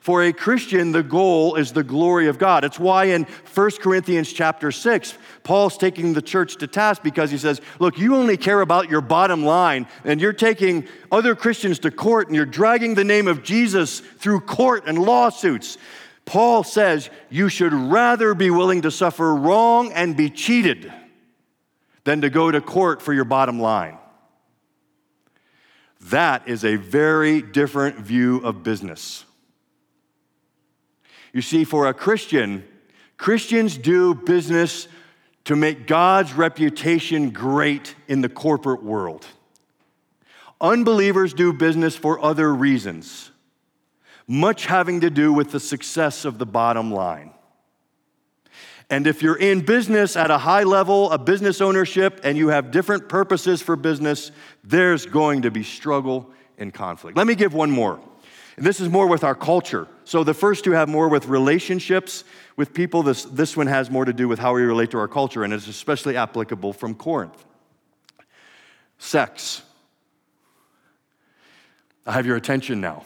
For 0.00 0.24
a 0.24 0.32
Christian, 0.32 0.92
the 0.92 1.02
goal 1.02 1.56
is 1.56 1.72
the 1.72 1.84
glory 1.84 2.26
of 2.26 2.38
God. 2.38 2.64
It's 2.64 2.78
why 2.78 3.04
in 3.04 3.26
1 3.54 3.70
Corinthians 3.82 4.32
chapter 4.32 4.72
6, 4.72 5.18
Paul's 5.42 5.76
taking 5.76 6.14
the 6.14 6.22
church 6.22 6.56
to 6.56 6.66
task 6.66 7.02
because 7.02 7.30
he 7.30 7.36
says, 7.36 7.60
Look, 7.78 7.98
you 7.98 8.16
only 8.16 8.38
care 8.38 8.62
about 8.62 8.88
your 8.88 9.02
bottom 9.02 9.44
line, 9.44 9.86
and 10.04 10.18
you're 10.18 10.32
taking 10.32 10.88
other 11.12 11.34
Christians 11.34 11.78
to 11.80 11.90
court, 11.90 12.28
and 12.28 12.34
you're 12.34 12.46
dragging 12.46 12.94
the 12.94 13.04
name 13.04 13.28
of 13.28 13.42
Jesus 13.42 14.00
through 14.00 14.40
court 14.40 14.84
and 14.86 14.98
lawsuits. 14.98 15.76
Paul 16.24 16.64
says 16.64 17.10
you 17.28 17.50
should 17.50 17.74
rather 17.74 18.34
be 18.34 18.50
willing 18.50 18.82
to 18.82 18.90
suffer 18.90 19.34
wrong 19.34 19.92
and 19.92 20.16
be 20.16 20.30
cheated 20.30 20.90
than 22.04 22.22
to 22.22 22.30
go 22.30 22.50
to 22.50 22.62
court 22.62 23.02
for 23.02 23.12
your 23.12 23.24
bottom 23.24 23.60
line. 23.60 23.98
That 26.02 26.48
is 26.48 26.64
a 26.64 26.76
very 26.76 27.42
different 27.42 27.96
view 27.96 28.38
of 28.38 28.62
business. 28.62 29.26
You 31.32 31.42
see, 31.42 31.64
for 31.64 31.86
a 31.86 31.94
Christian, 31.94 32.64
Christians 33.16 33.76
do 33.76 34.14
business 34.14 34.88
to 35.44 35.56
make 35.56 35.86
God's 35.86 36.32
reputation 36.32 37.30
great 37.30 37.94
in 38.08 38.20
the 38.20 38.28
corporate 38.28 38.82
world. 38.82 39.26
Unbelievers 40.60 41.32
do 41.32 41.52
business 41.52 41.96
for 41.96 42.22
other 42.22 42.54
reasons, 42.54 43.30
much 44.26 44.66
having 44.66 45.00
to 45.00 45.10
do 45.10 45.32
with 45.32 45.52
the 45.52 45.60
success 45.60 46.24
of 46.24 46.38
the 46.38 46.46
bottom 46.46 46.92
line. 46.92 47.32
And 48.90 49.06
if 49.06 49.22
you're 49.22 49.38
in 49.38 49.60
business 49.60 50.16
at 50.16 50.32
a 50.32 50.38
high 50.38 50.64
level 50.64 51.12
a 51.12 51.18
business 51.18 51.60
ownership 51.60 52.20
and 52.24 52.36
you 52.36 52.48
have 52.48 52.72
different 52.72 53.08
purposes 53.08 53.62
for 53.62 53.76
business, 53.76 54.32
there's 54.64 55.06
going 55.06 55.42
to 55.42 55.50
be 55.50 55.62
struggle 55.62 56.30
and 56.58 56.74
conflict. 56.74 57.16
Let 57.16 57.26
me 57.26 57.36
give 57.36 57.54
one 57.54 57.70
more. 57.70 58.00
This 58.60 58.78
is 58.78 58.90
more 58.90 59.06
with 59.06 59.24
our 59.24 59.34
culture. 59.34 59.88
So 60.04 60.22
the 60.22 60.34
first 60.34 60.64
two 60.64 60.72
have 60.72 60.88
more 60.88 61.08
with 61.08 61.26
relationships 61.26 62.24
with 62.56 62.74
people. 62.74 63.02
This, 63.02 63.24
this 63.24 63.56
one 63.56 63.66
has 63.66 63.90
more 63.90 64.04
to 64.04 64.12
do 64.12 64.28
with 64.28 64.38
how 64.38 64.54
we 64.54 64.62
relate 64.62 64.90
to 64.90 64.98
our 64.98 65.08
culture, 65.08 65.44
and 65.44 65.52
it's 65.54 65.66
especially 65.66 66.16
applicable 66.16 66.74
from 66.74 66.94
Corinth. 66.94 67.42
Sex. 68.98 69.62
I 72.06 72.12
have 72.12 72.26
your 72.26 72.36
attention 72.36 72.82
now. 72.82 73.04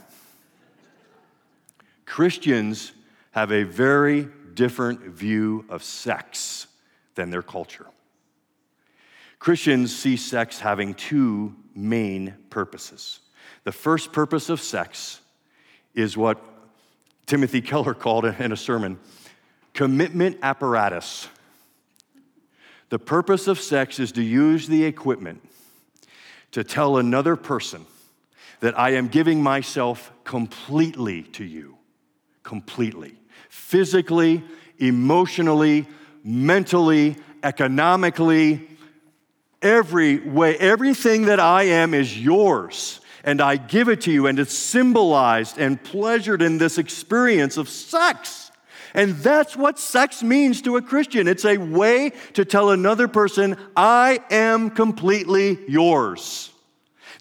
Christians 2.05 2.93
have 3.31 3.53
a 3.53 3.63
very 3.63 4.29
different 4.55 5.03
view 5.03 5.65
of 5.69 5.85
sex 5.85 6.67
than 7.15 7.31
their 7.31 7.43
culture. 7.43 7.87
Christians 9.39 9.95
see 9.95 10.17
sex 10.17 10.59
having 10.59 10.95
two 10.95 11.55
main 11.77 12.35
purposes. 12.51 13.21
The 13.63 13.73
first 13.73 14.13
purpose 14.13 14.49
of 14.49 14.61
sex 14.61 15.21
is 15.95 16.17
what 16.17 16.43
Timothy 17.27 17.61
Keller 17.61 17.95
called 17.95 18.25
in 18.25 18.53
a 18.53 18.57
sermon 18.57 18.99
commitment 19.73 20.39
apparatus. 20.43 21.29
The 22.91 22.99
purpose 22.99 23.49
of 23.49 23.59
sex 23.59 23.99
is 23.99 24.13
to 24.13 24.23
use 24.23 24.69
the 24.69 24.85
equipment 24.85 25.43
to 26.53 26.63
tell 26.63 26.99
another 26.99 27.35
person 27.35 27.87
that 28.61 28.79
I 28.79 28.91
am 28.91 29.09
giving 29.09 29.43
myself 29.43 30.13
completely 30.23 31.23
to 31.23 31.45
you, 31.45 31.77
completely, 32.43 33.15
physically, 33.49 34.43
emotionally, 34.79 35.87
mentally, 36.23 37.17
economically, 37.43 38.69
every 39.61 40.19
way, 40.21 40.57
everything 40.57 41.27
that 41.27 41.41
I 41.41 41.65
am 41.65 41.95
is 41.95 42.19
yours 42.19 43.01
and 43.25 43.41
I 43.41 43.57
give 43.57 43.89
it 43.89 44.03
to 44.03 44.13
you, 44.13 44.27
and 44.27 44.39
it's 44.39 44.57
symbolized 44.57 45.59
and 45.59 45.83
pleasured 45.83 46.43
in 46.43 46.59
this 46.59 46.79
experience 46.79 47.57
of 47.57 47.69
sex. 47.69 48.53
And 48.95 49.17
that's 49.17 49.57
what 49.57 49.79
sex 49.79 50.23
means 50.23 50.63
to 50.63 50.77
a 50.77 50.83
Christian. 50.83 51.27
It's 51.27 51.45
a 51.45 51.57
way 51.57 52.13
to 52.35 52.45
tell 52.45 52.71
another 52.71 53.09
person, 53.09 53.57
I 53.77 54.21
am 54.31 54.71
completely 54.71 55.59
yours. 55.67 56.53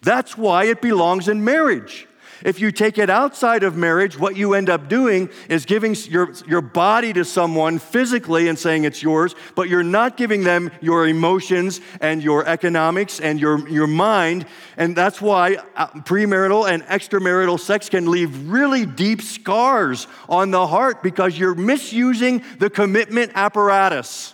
That's 0.03 0.37
why 0.37 0.65
it 0.65 0.81
belongs 0.81 1.27
in 1.27 1.43
marriage. 1.43 2.07
If 2.43 2.59
you 2.59 2.71
take 2.71 2.97
it 2.97 3.09
outside 3.09 3.63
of 3.63 3.77
marriage, 3.77 4.19
what 4.19 4.35
you 4.35 4.53
end 4.53 4.69
up 4.69 4.89
doing 4.89 5.29
is 5.47 5.65
giving 5.65 5.95
your, 6.09 6.33
your 6.45 6.61
body 6.61 7.13
to 7.13 7.23
someone 7.23 7.79
physically 7.79 8.49
and 8.49 8.59
saying 8.59 8.83
it's 8.83 9.01
yours, 9.01 9.33
but 9.55 9.69
you're 9.69 9.81
not 9.81 10.17
giving 10.17 10.43
them 10.43 10.69
your 10.81 11.07
emotions 11.07 11.79
and 12.01 12.21
your 12.21 12.45
economics 12.45 13.21
and 13.21 13.39
your, 13.39 13.67
your 13.69 13.87
mind. 13.87 14.45
And 14.75 14.95
that's 14.95 15.21
why 15.21 15.57
uh, 15.75 15.87
premarital 15.87 16.69
and 16.69 16.83
extramarital 16.83 17.59
sex 17.59 17.87
can 17.87 18.11
leave 18.11 18.49
really 18.49 18.85
deep 18.85 19.21
scars 19.21 20.07
on 20.27 20.51
the 20.51 20.67
heart 20.67 21.01
because 21.01 21.39
you're 21.39 21.55
misusing 21.55 22.43
the 22.59 22.69
commitment 22.69 23.31
apparatus. 23.35 24.33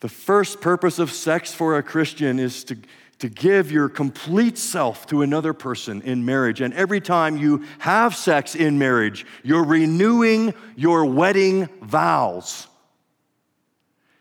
The 0.00 0.08
first 0.10 0.60
purpose 0.60 0.98
of 0.98 1.10
sex 1.10 1.54
for 1.54 1.78
a 1.78 1.82
Christian 1.82 2.38
is 2.38 2.64
to 2.64 2.76
to 3.24 3.30
give 3.30 3.72
your 3.72 3.88
complete 3.88 4.58
self 4.58 5.06
to 5.06 5.22
another 5.22 5.54
person 5.54 6.02
in 6.02 6.26
marriage. 6.26 6.60
And 6.60 6.74
every 6.74 7.00
time 7.00 7.38
you 7.38 7.64
have 7.78 8.14
sex 8.14 8.54
in 8.54 8.78
marriage, 8.78 9.24
you're 9.42 9.64
renewing 9.64 10.52
your 10.76 11.06
wedding 11.06 11.70
vows, 11.80 12.66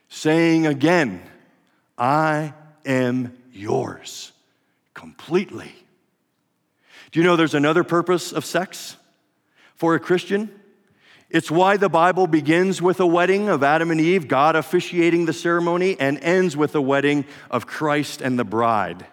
saying 0.08 0.68
again, 0.68 1.22
I 1.98 2.54
am 2.86 3.38
yours 3.52 4.32
completely. 4.94 5.74
Do 7.12 7.20
you 7.20 7.26
know 7.26 7.36
there's 7.36 7.56
another 7.56 7.84
purpose 7.84 8.32
of 8.32 8.46
sex 8.46 8.96
for 9.76 9.96
a 9.96 10.00
Christian? 10.00 10.50
It's 11.34 11.50
why 11.50 11.78
the 11.78 11.90
Bible 11.90 12.28
begins 12.28 12.80
with 12.80 13.00
a 13.00 13.08
wedding 13.08 13.50
of 13.50 13.64
Adam 13.64 13.90
and 13.90 14.00
Eve, 14.00 14.28
God 14.28 14.56
officiating 14.56 15.26
the 15.26 15.34
ceremony, 15.34 15.98
and 16.00 16.20
ends 16.20 16.56
with 16.56 16.76
a 16.76 16.82
wedding 16.82 17.26
of 17.50 17.66
Christ 17.66 18.22
and 18.22 18.38
the 18.38 18.44
bride. 18.44 19.08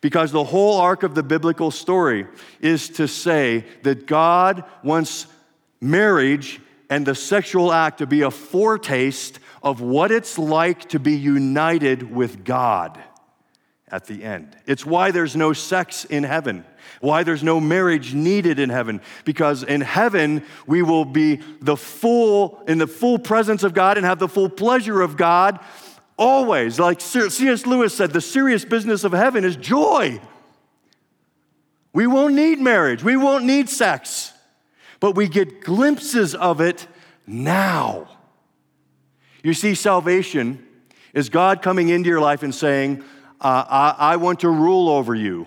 Because 0.00 0.30
the 0.30 0.44
whole 0.44 0.80
arc 0.80 1.02
of 1.02 1.16
the 1.16 1.24
biblical 1.24 1.72
story 1.72 2.28
is 2.60 2.88
to 2.90 3.08
say 3.08 3.64
that 3.82 4.06
God 4.06 4.62
wants 4.84 5.26
marriage 5.80 6.60
and 6.88 7.04
the 7.04 7.16
sexual 7.16 7.72
act 7.72 7.98
to 7.98 8.06
be 8.06 8.22
a 8.22 8.30
foretaste 8.30 9.40
of 9.60 9.80
what 9.80 10.12
it's 10.12 10.38
like 10.38 10.88
to 10.90 11.00
be 11.00 11.16
united 11.16 12.14
with 12.14 12.44
God 12.44 13.02
at 13.88 14.06
the 14.06 14.22
end. 14.22 14.56
It's 14.66 14.86
why 14.86 15.10
there's 15.10 15.34
no 15.34 15.52
sex 15.52 16.04
in 16.04 16.22
heaven, 16.22 16.64
why 17.00 17.22
there's 17.22 17.42
no 17.42 17.60
marriage 17.60 18.14
needed 18.14 18.58
in 18.58 18.70
heaven, 18.70 19.00
because 19.24 19.62
in 19.62 19.80
heaven 19.80 20.42
we 20.66 20.82
will 20.82 21.04
be 21.04 21.36
the 21.60 21.76
full, 21.76 22.62
in 22.66 22.78
the 22.78 22.86
full 22.86 23.18
presence 23.18 23.62
of 23.62 23.74
God 23.74 23.96
and 23.96 24.06
have 24.06 24.18
the 24.18 24.28
full 24.28 24.48
pleasure 24.48 25.00
of 25.00 25.16
God 25.16 25.60
always. 26.16 26.78
Like 26.78 27.00
C.S. 27.00 27.66
Lewis 27.66 27.96
said, 27.96 28.12
the 28.12 28.20
serious 28.20 28.64
business 28.64 29.04
of 29.04 29.12
heaven 29.12 29.44
is 29.44 29.56
joy. 29.56 30.20
We 31.92 32.06
won't 32.06 32.34
need 32.34 32.60
marriage, 32.60 33.02
we 33.02 33.16
won't 33.16 33.44
need 33.44 33.68
sex, 33.68 34.32
but 35.00 35.14
we 35.14 35.28
get 35.28 35.62
glimpses 35.62 36.34
of 36.34 36.60
it 36.60 36.86
now. 37.26 38.08
You 39.42 39.54
see, 39.54 39.74
salvation 39.74 40.66
is 41.14 41.28
God 41.28 41.62
coming 41.62 41.88
into 41.88 42.08
your 42.08 42.20
life 42.20 42.42
and 42.42 42.54
saying, 42.54 43.02
uh, 43.40 43.64
I, 43.68 44.12
I 44.12 44.16
want 44.16 44.40
to 44.40 44.50
rule 44.50 44.88
over 44.88 45.14
you, 45.14 45.46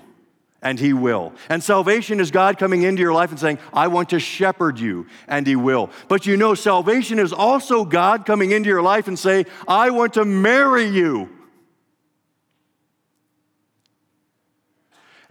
and 0.61 0.79
He 0.79 0.93
will. 0.93 1.33
And 1.49 1.63
salvation 1.63 2.19
is 2.19 2.31
God 2.31 2.57
coming 2.57 2.83
into 2.83 3.01
your 3.01 3.13
life 3.13 3.31
and 3.31 3.39
saying, 3.39 3.59
I 3.73 3.87
want 3.87 4.09
to 4.09 4.19
shepherd 4.19 4.79
you, 4.79 5.07
and 5.27 5.45
He 5.45 5.55
will. 5.55 5.89
But 6.07 6.25
you 6.25 6.37
know, 6.37 6.53
salvation 6.53 7.19
is 7.19 7.33
also 7.33 7.83
God 7.85 8.25
coming 8.25 8.51
into 8.51 8.69
your 8.69 8.81
life 8.81 9.07
and 9.07 9.17
say, 9.17 9.45
I 9.67 9.89
want 9.89 10.13
to 10.13 10.25
marry 10.25 10.85
you. 10.85 11.29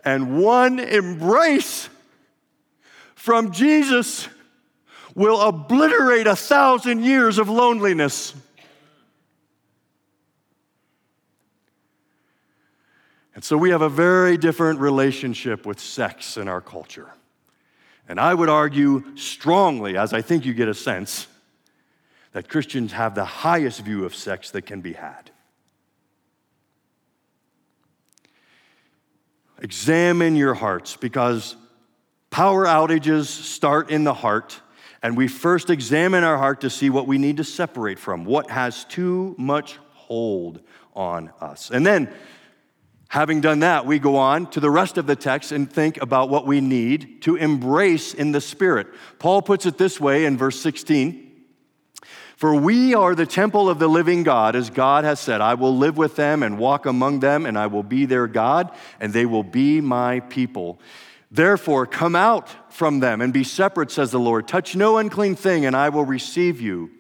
And 0.05 0.41
one 0.41 0.79
embrace 0.79 1.89
from 3.15 3.53
Jesus 3.53 4.29
will 5.15 5.41
obliterate 5.41 6.27
a 6.27 6.37
thousand 6.37 7.05
years 7.05 7.39
of 7.39 7.49
loneliness. 7.49 8.35
And 13.41 13.45
so 13.47 13.57
we 13.57 13.71
have 13.71 13.81
a 13.81 13.89
very 13.89 14.37
different 14.37 14.81
relationship 14.81 15.65
with 15.65 15.81
sex 15.81 16.37
in 16.37 16.47
our 16.47 16.61
culture. 16.61 17.09
And 18.07 18.21
I 18.21 18.35
would 18.35 18.51
argue 18.51 19.17
strongly, 19.17 19.97
as 19.97 20.13
I 20.13 20.21
think 20.21 20.45
you 20.45 20.53
get 20.53 20.69
a 20.69 20.75
sense, 20.75 21.27
that 22.33 22.51
Christians 22.51 22.93
have 22.93 23.15
the 23.15 23.25
highest 23.25 23.81
view 23.81 24.05
of 24.05 24.15
sex 24.15 24.51
that 24.51 24.67
can 24.67 24.83
be 24.83 24.93
had. 24.93 25.31
Examine 29.63 30.37
your 30.37 30.53
hearts 30.53 30.99
because 30.99 31.57
power 32.29 32.67
outages 32.67 33.25
start 33.25 33.91
in 33.91 34.05
the 34.05 34.13
heart, 34.13 34.61
and 35.03 35.17
we 35.17 35.29
first 35.29 35.71
examine 35.71 36.25
our 36.25 36.37
heart 36.37 36.61
to 36.61 36.69
see 36.69 36.91
what 36.91 37.07
we 37.07 37.17
need 37.17 37.39
to 37.39 37.45
separate 37.45 37.99
from, 37.99 38.27
what 38.27 38.51
has 38.51 38.85
too 38.85 39.35
much 39.39 39.79
hold 39.95 40.61
on 40.95 41.33
us. 41.41 41.71
And 41.71 41.87
then 41.87 42.13
Having 43.11 43.41
done 43.41 43.59
that, 43.59 43.87
we 43.87 43.99
go 43.99 44.15
on 44.15 44.49
to 44.51 44.61
the 44.61 44.71
rest 44.71 44.97
of 44.97 45.09
the 45.09 45.17
text 45.17 45.51
and 45.51 45.71
think 45.71 46.01
about 46.01 46.29
what 46.29 46.47
we 46.47 46.61
need 46.61 47.23
to 47.23 47.35
embrace 47.35 48.15
in 48.15 48.31
the 48.31 48.41
Spirit. 48.41 48.87
Paul 49.19 49.43
puts 49.43 49.67
it 49.67 49.79
this 49.79 50.01
way 50.01 50.27
in 50.27 50.39
verse 50.39 50.61
16 50.61 51.29
For 52.37 52.55
we 52.55 52.95
are 52.95 53.17
the 53.17 53.27
temple 53.27 53.69
of 53.69 53.81
the 53.81 53.89
living 53.89 54.23
God, 54.23 54.55
as 54.55 54.71
God 54.71 55.03
has 55.03 55.19
said, 55.19 55.41
I 55.41 55.55
will 55.55 55.77
live 55.77 55.97
with 55.97 56.15
them 56.15 56.45
and 56.45 56.57
walk 56.57 56.87
among 56.87 57.19
them, 57.19 57.47
and 57.47 57.59
I 57.59 57.67
will 57.67 57.83
be 57.83 58.07
their 58.07 58.29
God, 58.29 58.71
and 59.01 59.13
they 59.13 59.27
will 59.27 59.43
be 59.43 59.81
my 59.81 60.21
people. 60.21 60.79
Therefore, 61.33 61.87
come 61.87 62.15
out 62.15 62.73
from 62.73 63.01
them 63.01 63.21
and 63.21 63.33
be 63.33 63.43
separate, 63.43 63.91
says 63.91 64.13
the 64.13 64.21
Lord. 64.21 64.47
Touch 64.47 64.77
no 64.77 64.99
unclean 64.99 65.35
thing, 65.35 65.67
and 65.67 65.75
I 65.75 65.89
will 65.89 66.05
receive 66.05 66.61
you. 66.61 66.93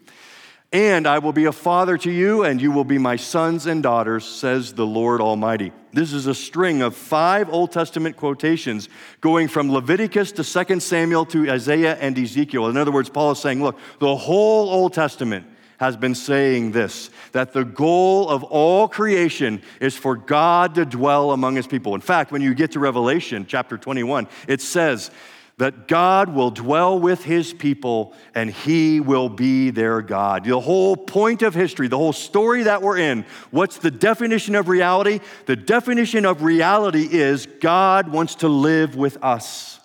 And 0.72 1.09
I 1.09 1.18
will 1.18 1.33
be 1.33 1.46
a 1.46 1.52
father 1.52 1.98
to 1.98 2.11
you, 2.12 2.44
and 2.44 2.62
you 2.62 2.70
will 2.70 2.85
be 2.85 2.98
my 2.98 3.16
sons 3.16 3.66
and 3.66 3.83
daughters, 3.83 4.24
says 4.24 4.72
the 4.72 4.87
Lord 4.87 5.20
Almighty. 5.20 5.72
This 5.92 6.12
is 6.12 6.28
a 6.28 6.35
string 6.35 6.80
of 6.80 6.94
five 6.94 7.50
Old 7.50 7.72
Testament 7.72 8.16
quotations 8.16 8.88
going 9.20 9.48
from 9.48 9.72
Leviticus 9.72 10.30
to 10.33 10.44
2 10.44 10.78
Samuel 10.78 11.26
to 11.26 11.50
Isaiah 11.50 11.96
and 11.96 12.16
Ezekiel. 12.16 12.68
In 12.68 12.76
other 12.76 12.92
words, 12.92 13.11
Paul 13.11 13.33
is 13.33 13.40
saying, 13.40 13.61
look, 13.61 13.76
the 13.98 14.14
whole 14.14 14.70
Old 14.70 14.92
Testament 14.92 15.44
has 15.78 15.96
been 15.96 16.14
saying 16.14 16.70
this 16.70 17.11
that 17.33 17.52
the 17.52 17.64
goal 17.64 18.28
of 18.28 18.44
all 18.44 18.87
creation 18.87 19.62
is 19.80 19.96
for 19.96 20.14
God 20.14 20.74
to 20.76 20.85
dwell 20.85 21.33
among 21.33 21.56
his 21.56 21.66
people. 21.66 21.96
In 21.96 22.00
fact, 22.00 22.30
when 22.30 22.42
you 22.42 22.54
get 22.54 22.72
to 22.72 22.78
Revelation 22.78 23.46
chapter 23.48 23.76
21, 23.78 24.28
it 24.46 24.61
says, 24.61 25.11
that 25.60 25.86
God 25.86 26.30
will 26.30 26.50
dwell 26.50 26.98
with 26.98 27.22
his 27.22 27.52
people 27.52 28.14
and 28.34 28.48
he 28.48 28.98
will 28.98 29.28
be 29.28 29.68
their 29.68 30.00
God. 30.00 30.44
The 30.44 30.58
whole 30.58 30.96
point 30.96 31.42
of 31.42 31.54
history, 31.54 31.86
the 31.86 31.98
whole 31.98 32.14
story 32.14 32.62
that 32.62 32.80
we're 32.80 32.96
in, 32.96 33.26
what's 33.50 33.76
the 33.76 33.90
definition 33.90 34.54
of 34.54 34.70
reality? 34.70 35.20
The 35.44 35.56
definition 35.56 36.24
of 36.24 36.42
reality 36.42 37.06
is 37.10 37.44
God 37.60 38.08
wants 38.08 38.36
to 38.36 38.48
live 38.48 38.96
with 38.96 39.22
us. 39.22 39.80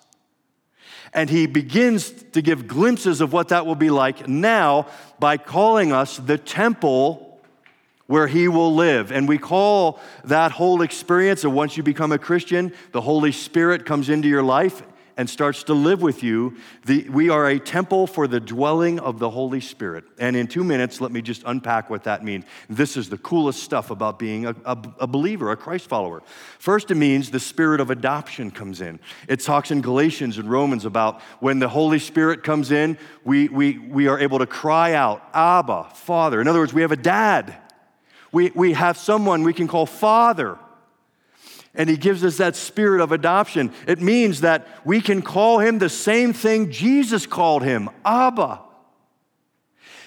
And 1.12 1.28
he 1.28 1.46
begins 1.46 2.08
to 2.32 2.40
give 2.40 2.66
glimpses 2.66 3.20
of 3.20 3.34
what 3.34 3.48
that 3.48 3.66
will 3.66 3.74
be 3.74 3.90
like 3.90 4.26
now 4.26 4.86
by 5.18 5.36
calling 5.36 5.92
us 5.92 6.16
the 6.16 6.38
temple 6.38 7.38
where 8.06 8.28
he 8.28 8.48
will 8.48 8.74
live. 8.74 9.12
And 9.12 9.28
we 9.28 9.36
call 9.36 10.00
that 10.24 10.52
whole 10.52 10.80
experience 10.80 11.44
of 11.44 11.52
once 11.52 11.76
you 11.76 11.82
become 11.82 12.12
a 12.12 12.18
Christian, 12.18 12.72
the 12.92 13.02
Holy 13.02 13.32
Spirit 13.32 13.84
comes 13.84 14.08
into 14.08 14.26
your 14.26 14.42
life 14.42 14.82
and 15.16 15.28
starts 15.28 15.62
to 15.64 15.74
live 15.74 16.02
with 16.02 16.22
you. 16.22 16.56
The, 16.84 17.08
we 17.08 17.30
are 17.30 17.46
a 17.46 17.58
temple 17.58 18.06
for 18.06 18.26
the 18.26 18.40
dwelling 18.40 18.98
of 19.00 19.18
the 19.18 19.30
Holy 19.30 19.60
Spirit. 19.60 20.04
And 20.18 20.36
in 20.36 20.46
two 20.46 20.62
minutes, 20.62 21.00
let 21.00 21.10
me 21.10 21.22
just 21.22 21.42
unpack 21.46 21.88
what 21.88 22.04
that 22.04 22.22
means. 22.22 22.44
This 22.68 22.96
is 22.96 23.08
the 23.08 23.18
coolest 23.18 23.62
stuff 23.62 23.90
about 23.90 24.18
being 24.18 24.46
a, 24.46 24.54
a, 24.64 24.78
a 25.00 25.06
believer, 25.06 25.50
a 25.50 25.56
Christ 25.56 25.88
follower. 25.88 26.22
First, 26.58 26.90
it 26.90 26.96
means 26.96 27.30
the 27.30 27.40
spirit 27.40 27.80
of 27.80 27.90
adoption 27.90 28.50
comes 28.50 28.80
in. 28.80 29.00
It 29.26 29.40
talks 29.40 29.70
in 29.70 29.80
Galatians 29.80 30.38
and 30.38 30.50
Romans 30.50 30.84
about 30.84 31.22
when 31.40 31.58
the 31.58 31.68
Holy 31.68 31.98
Spirit 31.98 32.42
comes 32.42 32.70
in, 32.70 32.98
we, 33.24 33.48
we, 33.48 33.78
we 33.78 34.08
are 34.08 34.18
able 34.18 34.38
to 34.38 34.46
cry 34.46 34.92
out, 34.92 35.22
Abba, 35.32 35.88
Father. 35.94 36.40
In 36.40 36.48
other 36.48 36.58
words, 36.58 36.74
we 36.74 36.82
have 36.82 36.92
a 36.92 36.96
dad. 36.96 37.56
We, 38.32 38.50
we 38.54 38.74
have 38.74 38.98
someone 38.98 39.44
we 39.44 39.54
can 39.54 39.66
call 39.66 39.86
Father 39.86 40.58
and 41.76 41.88
he 41.88 41.96
gives 41.96 42.24
us 42.24 42.38
that 42.38 42.56
spirit 42.56 43.00
of 43.00 43.12
adoption. 43.12 43.72
It 43.86 44.00
means 44.00 44.40
that 44.40 44.66
we 44.84 45.00
can 45.00 45.22
call 45.22 45.58
him 45.58 45.78
the 45.78 45.88
same 45.88 46.32
thing 46.32 46.70
Jesus 46.70 47.26
called 47.26 47.62
him 47.62 47.90
Abba. 48.04 48.60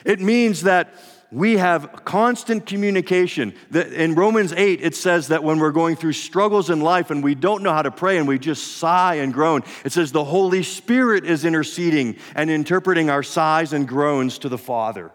It 0.06 0.20
means 0.20 0.64
that 0.64 0.94
we 1.32 1.58
have 1.58 2.06
constant 2.06 2.66
communication. 2.66 3.54
In 3.72 4.16
Romans 4.16 4.52
8, 4.52 4.82
it 4.82 4.96
says 4.96 5.28
that 5.28 5.44
when 5.44 5.60
we're 5.60 5.72
going 5.72 5.96
through 5.96 6.14
struggles 6.14 6.70
in 6.70 6.82
life 6.82 7.12
and 7.12 7.24
we 7.24 7.36
don't 7.36 7.62
know 7.62 7.72
how 7.72 7.84
to 7.84 7.92
pray 7.92 8.18
and 8.18 8.28
we 8.28 8.40
just 8.40 8.78
sigh 8.78 9.16
and 9.16 9.34
groan, 9.34 9.64
it 9.86 9.92
says 9.92 10.12
the 10.12 10.24
Holy 10.24 10.64
Spirit 10.64 11.26
is 11.26 11.46
interceding 11.46 12.18
and 12.34 12.50
interpreting 12.50 13.10
our 13.10 13.22
sighs 13.22 13.74
and 13.74 13.88
groans 13.88 14.40
to 14.40 14.50
the 14.50 14.58
Father. 14.58 15.12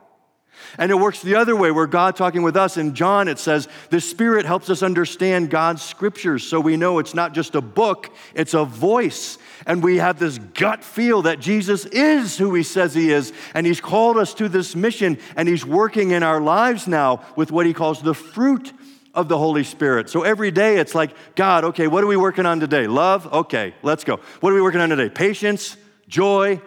And 0.79 0.91
it 0.91 0.97
works 0.97 1.23
the 1.23 1.37
other 1.37 1.55
way, 1.55 1.71
where 1.71 1.87
God 1.87 2.17
talking 2.17 2.43
with 2.43 2.57
us. 2.57 2.77
In 2.77 2.95
John, 2.95 3.29
it 3.29 3.39
says, 3.39 3.69
the 3.91 4.01
Spirit 4.01 4.47
helps 4.47 4.71
us 4.71 4.83
understand 4.83 5.51
God's 5.51 5.83
scriptures 5.83 6.43
so 6.43 6.61
we 6.61 6.77
know 6.77 6.99
it's 6.99 7.15
not 7.15 7.33
just 7.33 7.55
a 7.55 7.61
book, 7.61 8.11
it's 8.35 8.55
a 8.55 8.65
voice. 8.65 9.39
And 9.67 9.83
we 9.83 9.99
have 9.99 10.19
this 10.19 10.39
gut 10.39 10.85
feel 10.85 11.23
that 11.23 11.41
Jesus 11.41 11.87
is 11.87 12.37
who 12.37 12.55
he 12.55 12.63
says 12.63 12.95
he 12.95 13.11
is. 13.11 13.33
And 13.55 13.67
he's 13.67 13.81
called 13.81 14.17
us 14.17 14.35
to 14.35 14.49
this 14.49 14.75
mission, 14.75 15.19
and 15.37 15.49
he's 15.49 15.65
working 15.65 16.11
in 16.11 16.23
our 16.23 16.41
lives 16.41 16.87
now 16.87 17.25
with 17.37 17.53
what 17.53 17.67
he 17.67 17.73
calls 17.73 18.03
the 18.03 18.15
fruit 18.15 18.73
of 19.15 19.29
the 19.29 19.39
Holy 19.39 19.63
Spirit. 19.65 20.11
So 20.11 20.23
every 20.23 20.51
day 20.51 20.79
it's 20.79 20.95
like, 20.95 21.15
God, 21.37 21.65
okay, 21.65 21.87
what 21.87 22.03
are 22.03 22.09
we 22.09 22.17
working 22.17 22.47
on 22.47 22.59
today? 22.59 22.87
Love? 22.87 23.33
Okay, 23.33 23.75
let's 23.83 24.03
go. 24.03 24.19
What 24.41 24.51
are 24.51 24.57
we 24.57 24.61
working 24.61 24.81
on 24.81 24.89
today? 24.89 25.09
Patience, 25.09 25.77
joy, 26.09 26.61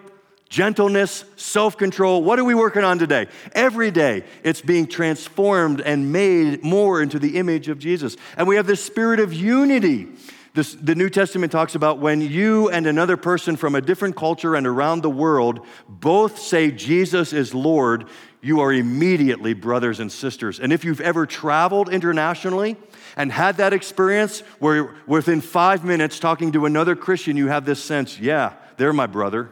gentleness, 0.50 1.26
self 1.36 1.78
control. 1.78 2.24
What 2.24 2.40
are 2.40 2.44
we 2.44 2.56
working 2.56 2.84
on 2.84 3.00
today? 3.00 3.28
Every 3.54 3.92
day, 3.92 4.24
it's 4.44 4.62
being 4.62 4.88
transformed 4.88 5.82
and 5.82 6.12
made 6.12 6.64
more 6.64 7.02
into 7.02 7.20
the 7.20 7.38
image 7.38 7.68
of 7.70 7.80
Jesus. 7.80 8.18
And 8.38 8.48
we 8.48 8.56
have 8.56 8.68
this 8.68 8.84
spirit 8.84 9.20
of 9.20 9.34
unity. 9.34 10.08
This, 10.54 10.74
the 10.74 10.96
New 10.96 11.12
Testament 11.12 11.52
talks 11.52 11.76
about 11.76 12.00
when 12.00 12.20
you 12.20 12.70
and 12.70 12.88
another 12.88 13.16
person 13.16 13.58
from 13.58 13.76
a 13.76 13.82
different 13.82 14.16
culture 14.16 14.56
and 14.56 14.66
around 14.66 15.04
the 15.04 15.10
world 15.10 15.64
both 15.88 16.40
say 16.40 16.72
Jesus 16.72 17.32
is 17.32 17.54
Lord, 17.54 18.06
you 18.42 18.62
are 18.62 18.74
immediately 18.74 19.54
brothers 19.54 20.00
and 20.00 20.12
sisters. 20.12 20.60
And 20.60 20.74
if 20.74 20.84
you've 20.84 21.02
ever 21.02 21.28
traveled 21.28 21.90
internationally 21.90 22.76
and 23.16 23.32
had 23.32 23.58
that 23.58 23.72
experience 23.72 24.40
where 24.58 24.96
within 25.06 25.42
five 25.42 25.84
minutes 25.84 26.20
talking 26.20 26.52
to 26.54 26.66
another 26.66 26.96
Christian, 26.96 27.38
you 27.38 27.50
have 27.50 27.66
this 27.66 27.84
sense, 27.84 28.20
yeah, 28.20 28.54
they're 28.78 28.94
my 28.94 29.06
brother 29.06 29.52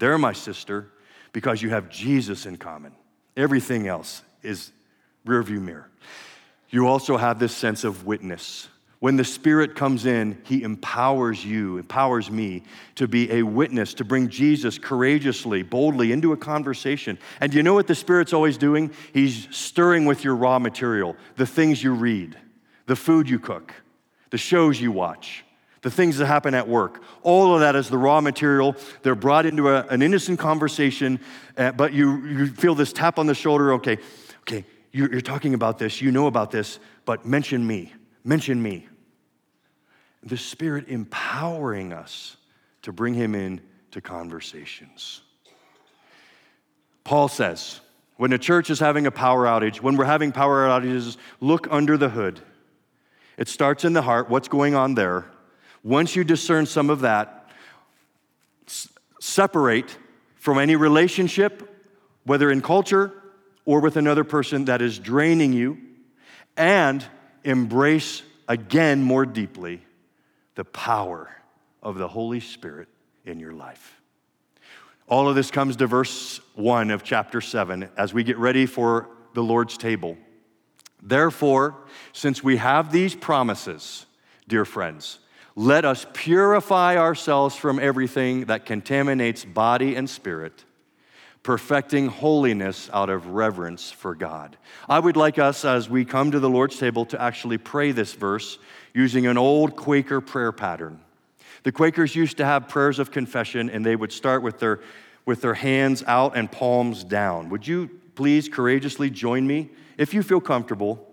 they're 0.00 0.18
my 0.18 0.32
sister. 0.32 0.90
because 1.32 1.62
you 1.62 1.70
have 1.70 1.88
Jesus 1.88 2.46
in 2.46 2.56
common. 2.56 2.92
Everything 3.36 3.86
else 3.86 4.22
is 4.42 4.72
rearview 5.26 5.60
mirror. 5.60 5.88
You 6.70 6.86
also 6.86 7.16
have 7.16 7.38
this 7.38 7.54
sense 7.54 7.84
of 7.84 8.04
witness. 8.04 8.68
When 9.00 9.16
the 9.16 9.24
Spirit 9.24 9.76
comes 9.76 10.04
in, 10.04 10.40
He 10.44 10.62
empowers 10.62 11.44
you, 11.44 11.78
empowers 11.78 12.30
me 12.30 12.64
to 12.96 13.08
be 13.08 13.30
a 13.32 13.42
witness, 13.42 13.94
to 13.94 14.04
bring 14.04 14.28
Jesus 14.28 14.78
courageously, 14.78 15.62
boldly 15.62 16.12
into 16.12 16.32
a 16.32 16.36
conversation. 16.36 17.18
And 17.40 17.54
you 17.54 17.62
know 17.62 17.74
what 17.74 17.86
the 17.86 17.94
Spirit's 17.94 18.32
always 18.32 18.58
doing? 18.58 18.90
He's 19.14 19.48
stirring 19.50 20.04
with 20.04 20.22
your 20.22 20.36
raw 20.36 20.58
material, 20.58 21.16
the 21.36 21.46
things 21.46 21.82
you 21.82 21.94
read, 21.94 22.36
the 22.86 22.96
food 22.96 23.30
you 23.30 23.38
cook, 23.38 23.72
the 24.30 24.38
shows 24.38 24.80
you 24.80 24.92
watch, 24.92 25.44
the 25.82 25.90
things 25.90 26.18
that 26.18 26.26
happen 26.26 26.54
at 26.54 26.68
work. 26.68 27.02
All 27.22 27.54
of 27.54 27.60
that 27.60 27.74
is 27.74 27.88
the 27.88 27.98
raw 27.98 28.20
material. 28.20 28.76
They're 29.02 29.14
brought 29.14 29.46
into 29.46 29.68
a, 29.68 29.86
an 29.86 30.02
innocent 30.02 30.38
conversation, 30.38 31.20
uh, 31.56 31.72
but 31.72 31.92
you, 31.92 32.26
you 32.26 32.46
feel 32.46 32.74
this 32.74 32.92
tap 32.92 33.18
on 33.18 33.26
the 33.26 33.34
shoulder 33.34 33.72
okay, 33.74 33.98
okay, 34.40 34.64
you're, 34.92 35.10
you're 35.10 35.20
talking 35.20 35.54
about 35.54 35.78
this, 35.78 36.02
you 36.02 36.10
know 36.10 36.26
about 36.26 36.50
this, 36.50 36.78
but 37.04 37.24
mention 37.24 37.66
me, 37.66 37.92
mention 38.24 38.62
me 38.62 38.86
the 40.22 40.36
Spirit 40.36 40.88
empowering 40.88 41.92
us 41.92 42.36
to 42.82 42.92
bring 42.92 43.14
Him 43.14 43.34
in 43.34 43.60
to 43.92 44.00
conversations. 44.00 45.22
Paul 47.04 47.28
says, 47.28 47.80
when 48.16 48.32
a 48.32 48.38
church 48.38 48.68
is 48.68 48.78
having 48.78 49.06
a 49.06 49.10
power 49.10 49.46
outage, 49.46 49.80
when 49.80 49.96
we're 49.96 50.04
having 50.04 50.30
power 50.32 50.66
outages, 50.66 51.16
look 51.40 51.66
under 51.70 51.96
the 51.96 52.10
hood. 52.10 52.40
It 53.38 53.48
starts 53.48 53.84
in 53.84 53.94
the 53.94 54.02
heart, 54.02 54.28
what's 54.28 54.48
going 54.48 54.74
on 54.74 54.94
there. 54.94 55.24
Once 55.82 56.14
you 56.14 56.24
discern 56.24 56.66
some 56.66 56.90
of 56.90 57.00
that, 57.00 57.48
separate 59.20 59.96
from 60.36 60.58
any 60.58 60.76
relationship, 60.76 61.86
whether 62.24 62.50
in 62.50 62.60
culture 62.60 63.12
or 63.64 63.80
with 63.80 63.96
another 63.96 64.24
person 64.24 64.64
that 64.66 64.82
is 64.82 64.98
draining 64.98 65.52
you, 65.52 65.78
and 66.56 67.04
embrace 67.44 68.22
again 68.48 69.02
more 69.02 69.24
deeply 69.24 69.82
the 70.54 70.64
power 70.64 71.30
of 71.82 71.96
the 71.96 72.08
Holy 72.08 72.40
Spirit 72.40 72.88
in 73.24 73.38
your 73.38 73.52
life. 73.52 74.00
All 75.08 75.28
of 75.28 75.34
this 75.34 75.50
comes 75.50 75.76
to 75.76 75.86
verse 75.86 76.40
1 76.54 76.90
of 76.90 77.02
chapter 77.02 77.40
7 77.40 77.88
as 77.96 78.14
we 78.14 78.22
get 78.22 78.38
ready 78.38 78.66
for 78.66 79.08
the 79.34 79.42
Lord's 79.42 79.76
table. 79.76 80.16
Therefore, 81.02 81.76
since 82.12 82.44
we 82.44 82.58
have 82.58 82.92
these 82.92 83.14
promises, 83.14 84.06
dear 84.46 84.64
friends, 84.64 85.18
let 85.56 85.84
us 85.84 86.06
purify 86.12 86.96
ourselves 86.96 87.56
from 87.56 87.78
everything 87.78 88.46
that 88.46 88.66
contaminates 88.66 89.44
body 89.44 89.96
and 89.96 90.08
spirit, 90.08 90.64
perfecting 91.42 92.08
holiness 92.08 92.88
out 92.92 93.10
of 93.10 93.26
reverence 93.28 93.90
for 93.90 94.14
God. 94.14 94.56
I 94.88 95.00
would 95.00 95.16
like 95.16 95.38
us, 95.38 95.64
as 95.64 95.90
we 95.90 96.04
come 96.04 96.30
to 96.30 96.40
the 96.40 96.48
Lord's 96.48 96.78
table, 96.78 97.04
to 97.06 97.20
actually 97.20 97.58
pray 97.58 97.92
this 97.92 98.12
verse 98.12 98.58
using 98.94 99.26
an 99.26 99.38
old 99.38 99.76
Quaker 99.76 100.20
prayer 100.20 100.52
pattern. 100.52 101.00
The 101.62 101.72
Quakers 101.72 102.14
used 102.14 102.36
to 102.38 102.44
have 102.44 102.68
prayers 102.68 102.98
of 102.98 103.10
confession, 103.10 103.70
and 103.70 103.84
they 103.84 103.96
would 103.96 104.12
start 104.12 104.42
with 104.42 104.60
their, 104.60 104.80
with 105.26 105.42
their 105.42 105.54
hands 105.54 106.02
out 106.06 106.36
and 106.36 106.50
palms 106.50 107.04
down. 107.04 107.48
Would 107.50 107.66
you 107.66 107.90
please 108.14 108.48
courageously 108.48 109.10
join 109.10 109.46
me? 109.46 109.70
If 109.98 110.14
you 110.14 110.22
feel 110.22 110.40
comfortable, 110.40 111.06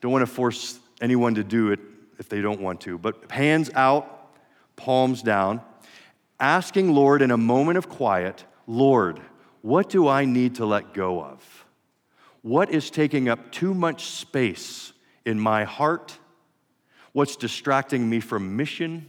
don't 0.00 0.12
want 0.12 0.22
to 0.22 0.32
force 0.32 0.78
anyone 1.00 1.34
to 1.34 1.44
do 1.44 1.72
it 1.72 1.80
if 2.18 2.28
they 2.28 2.40
don't 2.40 2.60
want 2.60 2.80
to, 2.82 2.98
but 2.98 3.30
hands 3.30 3.70
out, 3.74 4.34
palms 4.76 5.22
down, 5.22 5.60
asking 6.40 6.92
Lord 6.92 7.22
in 7.22 7.30
a 7.30 7.36
moment 7.36 7.78
of 7.78 7.88
quiet, 7.88 8.44
Lord, 8.66 9.20
what 9.62 9.88
do 9.88 10.08
I 10.08 10.24
need 10.24 10.56
to 10.56 10.66
let 10.66 10.94
go 10.94 11.22
of? 11.22 11.64
What 12.42 12.70
is 12.70 12.90
taking 12.90 13.28
up 13.28 13.50
too 13.50 13.74
much 13.74 14.06
space 14.06 14.92
in 15.24 15.38
my 15.38 15.64
heart 15.64 16.18
What's 17.18 17.34
distracting 17.34 18.08
me 18.08 18.20
from 18.20 18.56
mission? 18.56 19.08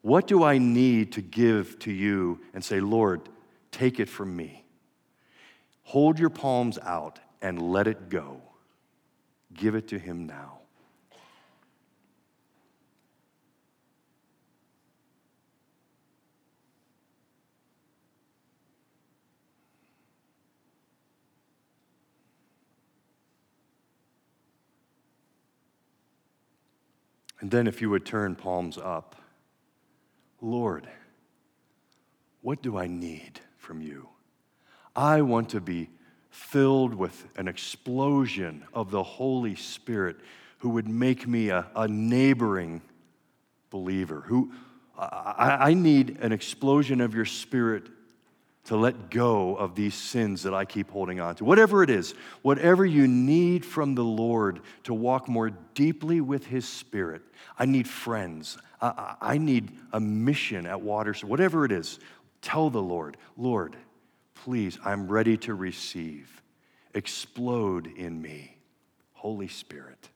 What 0.00 0.26
do 0.26 0.42
I 0.42 0.56
need 0.56 1.12
to 1.12 1.20
give 1.20 1.78
to 1.80 1.92
you 1.92 2.40
and 2.54 2.64
say, 2.64 2.80
Lord, 2.80 3.28
take 3.70 4.00
it 4.00 4.08
from 4.08 4.34
me? 4.34 4.64
Hold 5.82 6.18
your 6.18 6.30
palms 6.30 6.78
out 6.78 7.18
and 7.42 7.60
let 7.60 7.86
it 7.86 8.08
go. 8.08 8.40
Give 9.52 9.74
it 9.74 9.88
to 9.88 9.98
Him 9.98 10.26
now. 10.26 10.60
And 27.42 27.50
then, 27.50 27.66
if 27.66 27.82
you 27.82 27.90
would 27.90 28.06
turn 28.06 28.36
palms 28.36 28.78
up, 28.78 29.16
Lord, 30.40 30.88
what 32.40 32.62
do 32.62 32.78
I 32.78 32.86
need 32.86 33.40
from 33.56 33.80
you? 33.82 34.08
I 34.94 35.22
want 35.22 35.48
to 35.50 35.60
be 35.60 35.90
filled 36.30 36.94
with 36.94 37.26
an 37.36 37.48
explosion 37.48 38.64
of 38.72 38.92
the 38.92 39.02
Holy 39.02 39.56
Spirit 39.56 40.18
who 40.58 40.70
would 40.70 40.86
make 40.86 41.26
me 41.26 41.48
a, 41.48 41.66
a 41.74 41.88
neighboring 41.88 42.80
believer. 43.70 44.20
Who 44.26 44.52
I, 44.96 45.70
I 45.70 45.74
need 45.74 46.18
an 46.20 46.30
explosion 46.30 47.00
of 47.00 47.12
your 47.12 47.24
spirit 47.24 47.88
to 48.64 48.76
let 48.76 49.10
go 49.10 49.56
of 49.56 49.74
these 49.74 49.94
sins 49.94 50.44
that 50.44 50.54
I 50.54 50.64
keep 50.64 50.90
holding 50.90 51.18
on 51.18 51.34
to. 51.36 51.44
Whatever 51.44 51.82
it 51.82 51.90
is, 51.90 52.14
whatever 52.42 52.86
you 52.86 53.08
need 53.08 53.66
from 53.66 53.94
the 53.94 54.04
Lord 54.04 54.60
to 54.84 54.94
walk 54.94 55.28
more 55.28 55.50
deeply 55.74 56.20
with 56.20 56.46
His 56.46 56.66
Spirit. 56.66 57.22
I 57.58 57.64
need 57.64 57.88
friends. 57.88 58.58
I, 58.80 59.38
need 59.38 59.70
a 59.92 60.00
mission 60.00 60.66
at 60.66 60.80
Waters. 60.80 61.24
Whatever 61.24 61.64
it 61.64 61.72
is, 61.72 62.00
tell 62.40 62.70
the 62.70 62.82
Lord, 62.82 63.16
Lord, 63.36 63.76
please, 64.34 64.78
I'm 64.84 65.06
ready 65.06 65.36
to 65.38 65.54
receive. 65.54 66.42
Explode 66.94 67.86
in 67.86 68.20
me, 68.20 68.56
Holy 69.12 69.48
Spirit. 69.48 70.08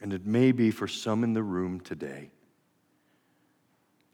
And 0.00 0.12
it 0.12 0.24
may 0.24 0.52
be 0.52 0.70
for 0.70 0.88
some 0.88 1.24
in 1.24 1.34
the 1.34 1.42
room 1.42 1.80
today, 1.80 2.30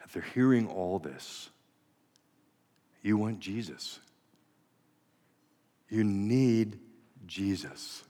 after 0.02 0.20
hearing 0.20 0.68
all 0.68 0.98
this, 0.98 1.50
you 3.02 3.16
want 3.16 3.40
Jesus. 3.40 4.00
You 5.88 6.02
need 6.02 6.78
Jesus. 7.26 8.02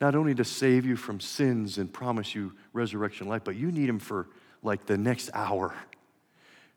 Not 0.00 0.14
only 0.14 0.34
to 0.34 0.44
save 0.44 0.84
you 0.84 0.96
from 0.96 1.20
sins 1.20 1.78
and 1.78 1.92
promise 1.92 2.34
you 2.34 2.52
resurrection 2.72 3.28
life, 3.28 3.42
but 3.44 3.56
you 3.56 3.70
need 3.72 3.88
Him 3.88 3.98
for 3.98 4.28
like 4.62 4.86
the 4.86 4.98
next 4.98 5.30
hour, 5.32 5.74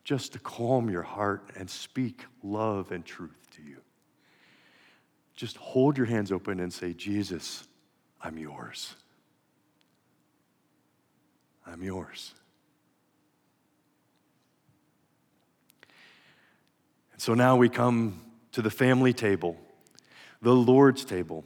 just 0.03 0.33
to 0.33 0.39
calm 0.39 0.89
your 0.89 1.03
heart 1.03 1.49
and 1.55 1.69
speak 1.69 2.25
love 2.43 2.91
and 2.91 3.03
truth 3.03 3.47
to 3.55 3.63
you. 3.63 3.77
Just 5.35 5.57
hold 5.57 5.97
your 5.97 6.05
hands 6.05 6.31
open 6.31 6.59
and 6.59 6.71
say, 6.71 6.93
Jesus, 6.93 7.67
I'm 8.21 8.37
yours. 8.37 8.95
I'm 11.65 11.83
yours. 11.83 12.33
And 17.13 17.21
so 17.21 17.33
now 17.33 17.55
we 17.55 17.69
come 17.69 18.21
to 18.53 18.61
the 18.61 18.69
family 18.69 19.13
table, 19.13 19.57
the 20.41 20.55
Lord's 20.55 21.05
table. 21.05 21.43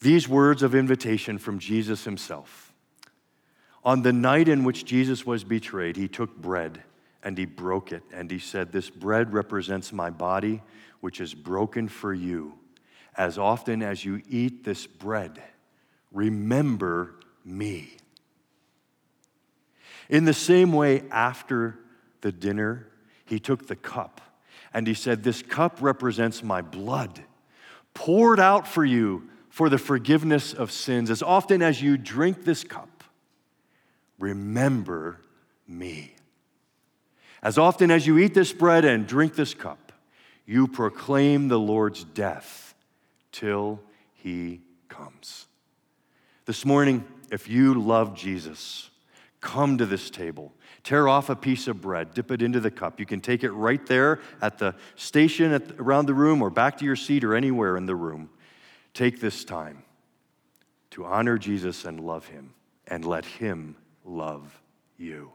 These 0.00 0.28
words 0.28 0.62
of 0.62 0.74
invitation 0.74 1.38
from 1.38 1.58
Jesus 1.58 2.04
himself. 2.04 2.72
On 3.84 4.02
the 4.02 4.12
night 4.12 4.48
in 4.48 4.64
which 4.64 4.84
Jesus 4.84 5.24
was 5.24 5.44
betrayed, 5.44 5.96
he 5.96 6.08
took 6.08 6.36
bread 6.36 6.82
and 7.22 7.36
he 7.36 7.44
broke 7.44 7.90
it, 7.90 8.04
and 8.12 8.30
he 8.30 8.38
said, 8.38 8.70
This 8.70 8.88
bread 8.88 9.32
represents 9.32 9.92
my 9.92 10.10
body, 10.10 10.62
which 11.00 11.20
is 11.20 11.34
broken 11.34 11.88
for 11.88 12.14
you. 12.14 12.54
As 13.16 13.38
often 13.38 13.82
as 13.82 14.04
you 14.04 14.22
eat 14.28 14.64
this 14.64 14.86
bread, 14.86 15.42
remember 16.12 17.14
me. 17.44 17.96
In 20.08 20.24
the 20.24 20.34
same 20.34 20.72
way, 20.72 21.02
after 21.10 21.78
the 22.20 22.30
dinner, 22.30 22.86
he 23.24 23.40
took 23.40 23.66
the 23.66 23.76
cup 23.76 24.20
and 24.74 24.86
he 24.86 24.94
said, 24.94 25.22
This 25.22 25.42
cup 25.42 25.78
represents 25.80 26.42
my 26.42 26.60
blood, 26.60 27.24
poured 27.94 28.38
out 28.38 28.68
for 28.68 28.84
you 28.84 29.28
for 29.48 29.68
the 29.68 29.78
forgiveness 29.78 30.52
of 30.52 30.70
sins. 30.70 31.10
As 31.10 31.22
often 31.22 31.62
as 31.62 31.80
you 31.80 31.96
drink 31.96 32.44
this 32.44 32.62
cup, 32.62 33.02
remember 34.18 35.20
me. 35.66 36.14
As 37.42 37.56
often 37.56 37.90
as 37.90 38.06
you 38.06 38.18
eat 38.18 38.34
this 38.34 38.52
bread 38.52 38.84
and 38.84 39.06
drink 39.06 39.34
this 39.34 39.54
cup, 39.54 39.92
you 40.44 40.68
proclaim 40.68 41.48
the 41.48 41.58
Lord's 41.58 42.04
death 42.04 42.65
till 43.36 43.80
he 44.14 44.62
comes. 44.88 45.46
This 46.46 46.64
morning, 46.64 47.04
if 47.30 47.48
you 47.50 47.74
love 47.74 48.14
Jesus, 48.14 48.88
come 49.42 49.76
to 49.76 49.84
this 49.84 50.08
table. 50.08 50.54
Tear 50.84 51.06
off 51.06 51.28
a 51.28 51.36
piece 51.36 51.68
of 51.68 51.82
bread, 51.82 52.14
dip 52.14 52.30
it 52.30 52.40
into 52.40 52.60
the 52.60 52.70
cup. 52.70 52.98
You 52.98 53.04
can 53.04 53.20
take 53.20 53.44
it 53.44 53.50
right 53.50 53.84
there 53.84 54.20
at 54.40 54.56
the 54.56 54.74
station 54.94 55.52
at, 55.52 55.72
around 55.72 56.06
the 56.06 56.14
room 56.14 56.40
or 56.40 56.48
back 56.48 56.78
to 56.78 56.86
your 56.86 56.96
seat 56.96 57.24
or 57.24 57.34
anywhere 57.34 57.76
in 57.76 57.84
the 57.84 57.94
room. 57.94 58.30
Take 58.94 59.20
this 59.20 59.44
time 59.44 59.82
to 60.92 61.04
honor 61.04 61.36
Jesus 61.36 61.84
and 61.84 62.00
love 62.00 62.26
him, 62.28 62.54
and 62.86 63.04
let 63.04 63.26
him 63.26 63.76
love 64.02 64.62
you. 64.96 65.30